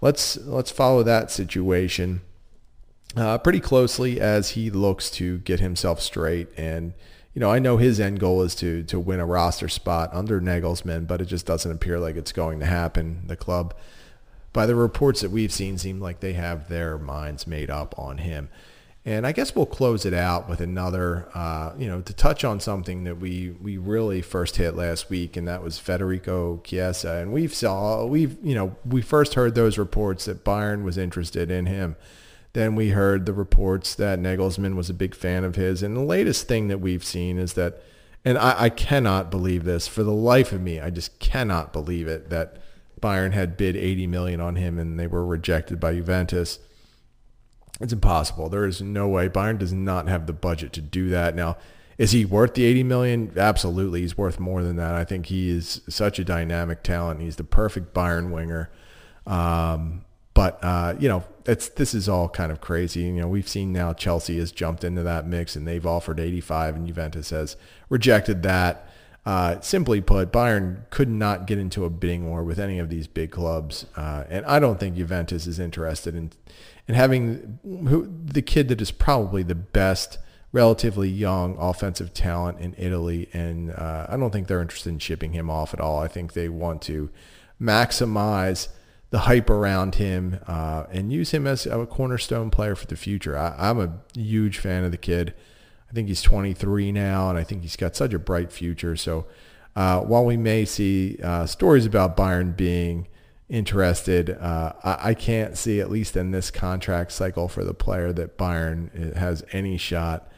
let's 0.00 0.36
let's 0.38 0.70
follow 0.70 1.02
that 1.02 1.30
situation 1.30 2.20
uh, 3.16 3.38
pretty 3.38 3.60
closely 3.60 4.20
as 4.20 4.50
he 4.50 4.70
looks 4.70 5.10
to 5.10 5.38
get 5.38 5.60
himself 5.60 6.00
straight 6.00 6.48
and 6.56 6.92
you 7.34 7.40
know, 7.40 7.50
I 7.50 7.60
know 7.60 7.76
his 7.76 8.00
end 8.00 8.18
goal 8.18 8.42
is 8.42 8.54
to 8.56 8.82
to 8.84 8.98
win 8.98 9.20
a 9.20 9.26
roster 9.26 9.68
spot 9.68 10.10
under 10.12 10.40
Nagelsmann, 10.40 11.06
but 11.06 11.20
it 11.20 11.26
just 11.26 11.46
doesn't 11.46 11.70
appear 11.70 12.00
like 12.00 12.16
it's 12.16 12.32
going 12.32 12.58
to 12.60 12.66
happen. 12.66 13.22
The 13.26 13.36
club, 13.36 13.74
by 14.52 14.66
the 14.66 14.74
reports 14.74 15.20
that 15.20 15.30
we've 15.30 15.52
seen, 15.52 15.78
seem 15.78 16.00
like 16.00 16.20
they 16.20 16.32
have 16.32 16.68
their 16.68 16.98
minds 16.98 17.46
made 17.46 17.70
up 17.70 17.96
on 17.98 18.18
him. 18.18 18.48
And 19.04 19.26
I 19.26 19.32
guess 19.32 19.54
we'll 19.54 19.64
close 19.64 20.04
it 20.04 20.12
out 20.12 20.46
with 20.46 20.60
another, 20.60 21.26
uh, 21.32 21.72
you 21.78 21.88
know, 21.88 22.02
to 22.02 22.12
touch 22.12 22.44
on 22.44 22.60
something 22.60 23.04
that 23.04 23.16
we 23.18 23.56
we 23.62 23.78
really 23.78 24.20
first 24.20 24.56
hit 24.56 24.76
last 24.76 25.08
week, 25.08 25.38
and 25.38 25.48
that 25.48 25.62
was 25.62 25.78
Federico 25.78 26.58
Chiesa. 26.58 27.14
And 27.14 27.32
we've 27.32 27.54
saw 27.54 28.04
we've 28.04 28.36
you 28.42 28.54
know 28.54 28.76
we 28.84 29.00
first 29.00 29.34
heard 29.34 29.54
those 29.54 29.78
reports 29.78 30.26
that 30.26 30.44
Bayern 30.44 30.84
was 30.84 30.98
interested 30.98 31.50
in 31.50 31.64
him. 31.64 31.96
Then 32.52 32.74
we 32.74 32.90
heard 32.90 33.26
the 33.26 33.32
reports 33.32 33.94
that 33.94 34.18
Nagelsmann 34.18 34.74
was 34.74 34.90
a 34.90 34.94
big 34.94 35.14
fan 35.14 35.44
of 35.44 35.54
his. 35.54 35.82
And 35.82 35.96
the 35.96 36.00
latest 36.00 36.48
thing 36.48 36.68
that 36.68 36.80
we've 36.80 37.04
seen 37.04 37.38
is 37.38 37.54
that, 37.54 37.80
and 38.24 38.36
I, 38.36 38.64
I 38.64 38.68
cannot 38.70 39.30
believe 39.30 39.64
this 39.64 39.86
for 39.86 40.02
the 40.02 40.12
life 40.12 40.50
of 40.52 40.60
me, 40.60 40.80
I 40.80 40.90
just 40.90 41.18
cannot 41.20 41.72
believe 41.72 42.08
it 42.08 42.28
that 42.30 42.56
Bayern 43.00 43.32
had 43.32 43.56
bid 43.56 43.76
80 43.76 44.08
million 44.08 44.40
on 44.40 44.56
him 44.56 44.78
and 44.78 44.98
they 44.98 45.06
were 45.06 45.24
rejected 45.24 45.78
by 45.78 45.94
Juventus. 45.94 46.58
It's 47.80 47.92
impossible. 47.92 48.48
There 48.48 48.66
is 48.66 48.82
no 48.82 49.08
way. 49.08 49.28
Bayern 49.28 49.58
does 49.58 49.72
not 49.72 50.08
have 50.08 50.26
the 50.26 50.32
budget 50.32 50.72
to 50.74 50.82
do 50.82 51.08
that. 51.08 51.34
Now, 51.34 51.56
is 51.96 52.12
he 52.12 52.24
worth 52.24 52.54
the 52.54 52.64
80 52.64 52.82
million? 52.84 53.32
Absolutely. 53.36 54.02
He's 54.02 54.16
worth 54.16 54.38
more 54.38 54.62
than 54.62 54.76
that. 54.76 54.94
I 54.94 55.04
think 55.04 55.26
he 55.26 55.50
is 55.50 55.80
such 55.88 56.18
a 56.18 56.24
dynamic 56.24 56.82
talent. 56.82 57.20
He's 57.20 57.36
the 57.36 57.44
perfect 57.44 57.94
Bayern 57.94 58.30
winger. 58.30 58.70
Um, 59.26 60.04
but 60.34 60.58
uh, 60.62 60.94
you 60.98 61.08
know, 61.08 61.24
it's 61.44 61.68
this 61.68 61.92
is 61.92 62.08
all 62.08 62.28
kind 62.28 62.52
of 62.52 62.60
crazy. 62.60 63.00
You 63.00 63.12
know, 63.12 63.28
we've 63.28 63.48
seen 63.48 63.72
now 63.72 63.92
Chelsea 63.92 64.38
has 64.38 64.52
jumped 64.52 64.84
into 64.84 65.02
that 65.02 65.26
mix 65.26 65.56
and 65.56 65.66
they've 65.66 65.84
offered 65.84 66.20
85 66.20 66.76
and 66.76 66.86
Juventus 66.86 67.30
has 67.30 67.56
rejected 67.88 68.42
that. 68.44 68.86
Uh, 69.26 69.60
simply 69.60 70.00
put, 70.00 70.32
Bayern 70.32 70.88
could 70.88 71.10
not 71.10 71.46
get 71.46 71.58
into 71.58 71.84
a 71.84 71.90
bidding 71.90 72.30
war 72.30 72.42
with 72.42 72.58
any 72.58 72.78
of 72.78 72.88
these 72.88 73.06
big 73.06 73.30
clubs, 73.30 73.84
uh, 73.94 74.24
and 74.30 74.46
I 74.46 74.58
don't 74.58 74.80
think 74.80 74.96
Juventus 74.96 75.46
is 75.46 75.60
interested 75.60 76.14
in 76.14 76.32
and 76.88 76.96
having 76.96 77.58
who, 77.62 78.12
the 78.24 78.42
kid 78.42 78.68
that 78.68 78.80
is 78.80 78.90
probably 78.90 79.42
the 79.42 79.54
best, 79.54 80.18
relatively 80.52 81.08
young 81.08 81.56
offensive 81.58 82.12
talent 82.12 82.58
in 82.58 82.74
Italy. 82.78 83.28
And 83.32 83.70
uh, 83.72 84.06
I 84.08 84.16
don't 84.16 84.30
think 84.30 84.48
they're 84.48 84.62
interested 84.62 84.90
in 84.90 84.98
shipping 84.98 85.32
him 85.32 85.50
off 85.50 85.74
at 85.74 85.80
all. 85.80 86.00
I 86.00 86.08
think 86.08 86.32
they 86.32 86.48
want 86.48 86.82
to 86.82 87.10
maximize 87.60 88.68
the 89.10 89.20
hype 89.20 89.50
around 89.50 89.96
him 89.96 90.38
uh, 90.46 90.84
and 90.90 91.12
use 91.12 91.32
him 91.32 91.46
as 91.46 91.66
a 91.66 91.84
cornerstone 91.86 92.50
player 92.50 92.76
for 92.76 92.86
the 92.86 92.96
future. 92.96 93.36
I, 93.36 93.70
am 93.70 93.80
a 93.80 94.18
huge 94.18 94.58
fan 94.58 94.84
of 94.84 94.92
the 94.92 94.96
kid. 94.96 95.34
I 95.90 95.92
think 95.92 96.06
he's 96.06 96.22
23 96.22 96.92
now, 96.92 97.28
and 97.28 97.38
I 97.38 97.42
think 97.42 97.62
he's 97.62 97.76
got 97.76 97.96
such 97.96 98.14
a 98.14 98.18
bright 98.20 98.52
future. 98.52 98.94
So 98.94 99.26
uh, 99.74 100.00
while 100.00 100.24
we 100.24 100.36
may 100.36 100.64
see 100.64 101.18
uh, 101.22 101.46
stories 101.46 101.86
about 101.86 102.16
Bayern 102.16 102.56
being 102.56 103.08
interested. 103.50 104.30
Uh, 104.30 104.72
I, 104.82 105.10
I, 105.10 105.14
can't 105.14 105.58
see, 105.58 105.80
at 105.80 105.90
least 105.90 106.16
in 106.16 106.30
this 106.30 106.50
contract 106.50 107.12
cycle 107.12 107.48
for 107.48 107.64
the 107.64 107.74
player, 107.74 108.12
that 108.12 108.38
Bayern 108.38 109.14
has 109.16 109.44
any 109.52 109.76
shot 109.76 110.30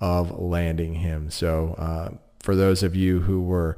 of 0.00 0.38
landing 0.38 0.94
him. 0.94 1.30
So 1.30 1.74
uh, 1.76 2.10
for 2.40 2.54
those 2.54 2.82
of 2.82 2.94
you 2.94 3.20
who 3.20 3.42
were, 3.42 3.76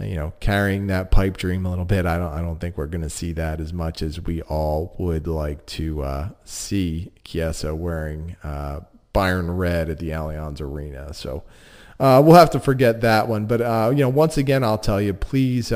you 0.00 0.14
know, 0.14 0.32
carrying 0.40 0.86
that 0.88 1.10
pipe 1.10 1.36
dream 1.36 1.66
a 1.66 1.70
little 1.70 1.84
bit, 1.84 2.06
I 2.06 2.18
don't, 2.18 2.32
I 2.32 2.40
don't 2.40 2.58
think 2.58 2.76
we're 2.76 2.86
going 2.86 3.02
to 3.02 3.10
see 3.10 3.32
that 3.34 3.60
as 3.60 3.72
much 3.72 4.00
as 4.00 4.20
we 4.20 4.42
all 4.42 4.96
would 4.98 5.26
like 5.26 5.66
to 5.66 6.02
uh, 6.02 6.28
see 6.44 7.12
Chiesa 7.24 7.74
wearing 7.74 8.36
uh, 8.42 8.80
Bayern 9.14 9.56
red 9.56 9.90
at 9.90 9.98
the 9.98 10.10
Allianz 10.10 10.60
Arena. 10.60 11.12
So 11.12 11.44
uh, 12.00 12.22
we'll 12.24 12.36
have 12.36 12.50
to 12.50 12.60
forget 12.60 13.02
that 13.02 13.28
one. 13.28 13.46
But 13.46 13.60
uh, 13.60 13.90
you 13.90 14.00
know, 14.00 14.08
once 14.08 14.38
again, 14.38 14.64
I'll 14.64 14.78
tell 14.78 15.00
you, 15.00 15.12
please 15.12 15.72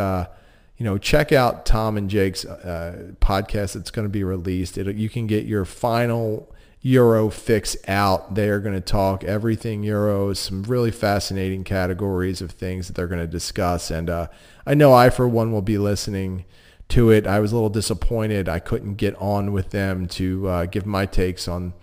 you 0.82 0.88
know, 0.88 0.98
check 0.98 1.30
out 1.30 1.64
Tom 1.64 1.96
and 1.96 2.10
Jake's 2.10 2.44
uh, 2.44 3.12
podcast 3.20 3.74
that's 3.74 3.92
going 3.92 4.04
to 4.04 4.10
be 4.10 4.24
released. 4.24 4.76
It, 4.76 4.96
you 4.96 5.08
can 5.08 5.28
get 5.28 5.46
your 5.46 5.64
final 5.64 6.52
Euro 6.80 7.30
fix 7.30 7.76
out. 7.86 8.34
They 8.34 8.48
are 8.48 8.58
going 8.58 8.74
to 8.74 8.80
talk 8.80 9.22
everything 9.22 9.84
Euros, 9.84 10.38
some 10.38 10.64
really 10.64 10.90
fascinating 10.90 11.62
categories 11.62 12.42
of 12.42 12.50
things 12.50 12.88
that 12.88 12.94
they're 12.94 13.06
going 13.06 13.20
to 13.20 13.28
discuss. 13.28 13.92
And 13.92 14.10
uh, 14.10 14.26
I 14.66 14.74
know 14.74 14.92
I, 14.92 15.10
for 15.10 15.28
one, 15.28 15.52
will 15.52 15.62
be 15.62 15.78
listening 15.78 16.46
to 16.88 17.12
it. 17.12 17.28
I 17.28 17.38
was 17.38 17.52
a 17.52 17.54
little 17.54 17.70
disappointed 17.70 18.48
I 18.48 18.58
couldn't 18.58 18.96
get 18.96 19.14
on 19.20 19.52
with 19.52 19.70
them 19.70 20.08
to 20.08 20.48
uh, 20.48 20.66
give 20.66 20.84
my 20.84 21.06
takes 21.06 21.46
on 21.46 21.74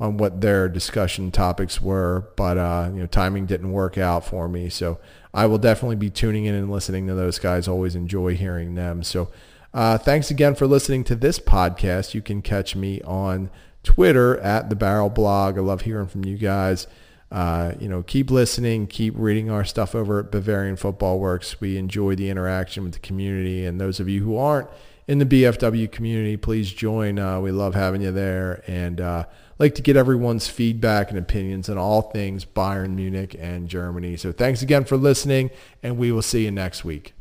on 0.00 0.16
what 0.16 0.40
their 0.40 0.68
discussion 0.68 1.30
topics 1.30 1.80
were, 1.82 2.28
but 2.36 2.56
uh, 2.56 2.90
you 2.92 3.00
know, 3.00 3.06
timing 3.06 3.46
didn't 3.46 3.72
work 3.72 3.98
out 3.98 4.24
for 4.24 4.48
me. 4.48 4.68
So 4.68 4.98
I 5.34 5.46
will 5.46 5.58
definitely 5.58 5.96
be 5.96 6.10
tuning 6.10 6.44
in 6.44 6.54
and 6.54 6.70
listening 6.70 7.06
to 7.08 7.14
those 7.14 7.38
guys. 7.38 7.66
Always 7.66 7.96
enjoy 7.96 8.36
hearing 8.36 8.74
them. 8.74 9.02
So 9.02 9.28
uh, 9.74 9.98
thanks 9.98 10.30
again 10.30 10.54
for 10.54 10.66
listening 10.66 11.04
to 11.04 11.14
this 11.14 11.38
podcast. 11.38 12.14
You 12.14 12.22
can 12.22 12.42
catch 12.42 12.76
me 12.76 13.00
on 13.02 13.50
Twitter 13.82 14.38
at 14.38 14.70
the 14.70 14.76
Barrel 14.76 15.10
Blog. 15.10 15.58
I 15.58 15.60
love 15.60 15.82
hearing 15.82 16.08
from 16.08 16.24
you 16.24 16.36
guys. 16.36 16.86
Uh, 17.30 17.72
you 17.78 17.88
know, 17.88 18.02
keep 18.02 18.30
listening, 18.30 18.86
keep 18.86 19.12
reading 19.16 19.50
our 19.50 19.64
stuff 19.64 19.94
over 19.94 20.20
at 20.20 20.30
Bavarian 20.30 20.76
Football 20.76 21.18
Works. 21.18 21.60
We 21.60 21.76
enjoy 21.76 22.14
the 22.14 22.30
interaction 22.30 22.84
with 22.84 22.94
the 22.94 23.00
community, 23.00 23.66
and 23.66 23.78
those 23.78 24.00
of 24.00 24.08
you 24.08 24.22
who 24.22 24.38
aren't 24.38 24.68
in 25.06 25.18
the 25.18 25.26
BFW 25.26 25.92
community, 25.92 26.36
please 26.38 26.72
join. 26.72 27.18
Uh, 27.18 27.40
we 27.40 27.50
love 27.50 27.74
having 27.74 28.00
you 28.00 28.12
there, 28.12 28.62
and 28.66 29.00
uh, 29.00 29.24
like 29.58 29.74
to 29.74 29.82
get 29.82 29.96
everyone's 29.96 30.48
feedback 30.48 31.10
and 31.10 31.18
opinions 31.18 31.68
on 31.68 31.78
all 31.78 32.02
things 32.02 32.44
Bayern 32.44 32.94
Munich 32.94 33.36
and 33.38 33.68
Germany. 33.68 34.16
So 34.16 34.32
thanks 34.32 34.62
again 34.62 34.84
for 34.84 34.96
listening, 34.96 35.50
and 35.82 35.98
we 35.98 36.12
will 36.12 36.22
see 36.22 36.44
you 36.44 36.50
next 36.50 36.84
week. 36.84 37.14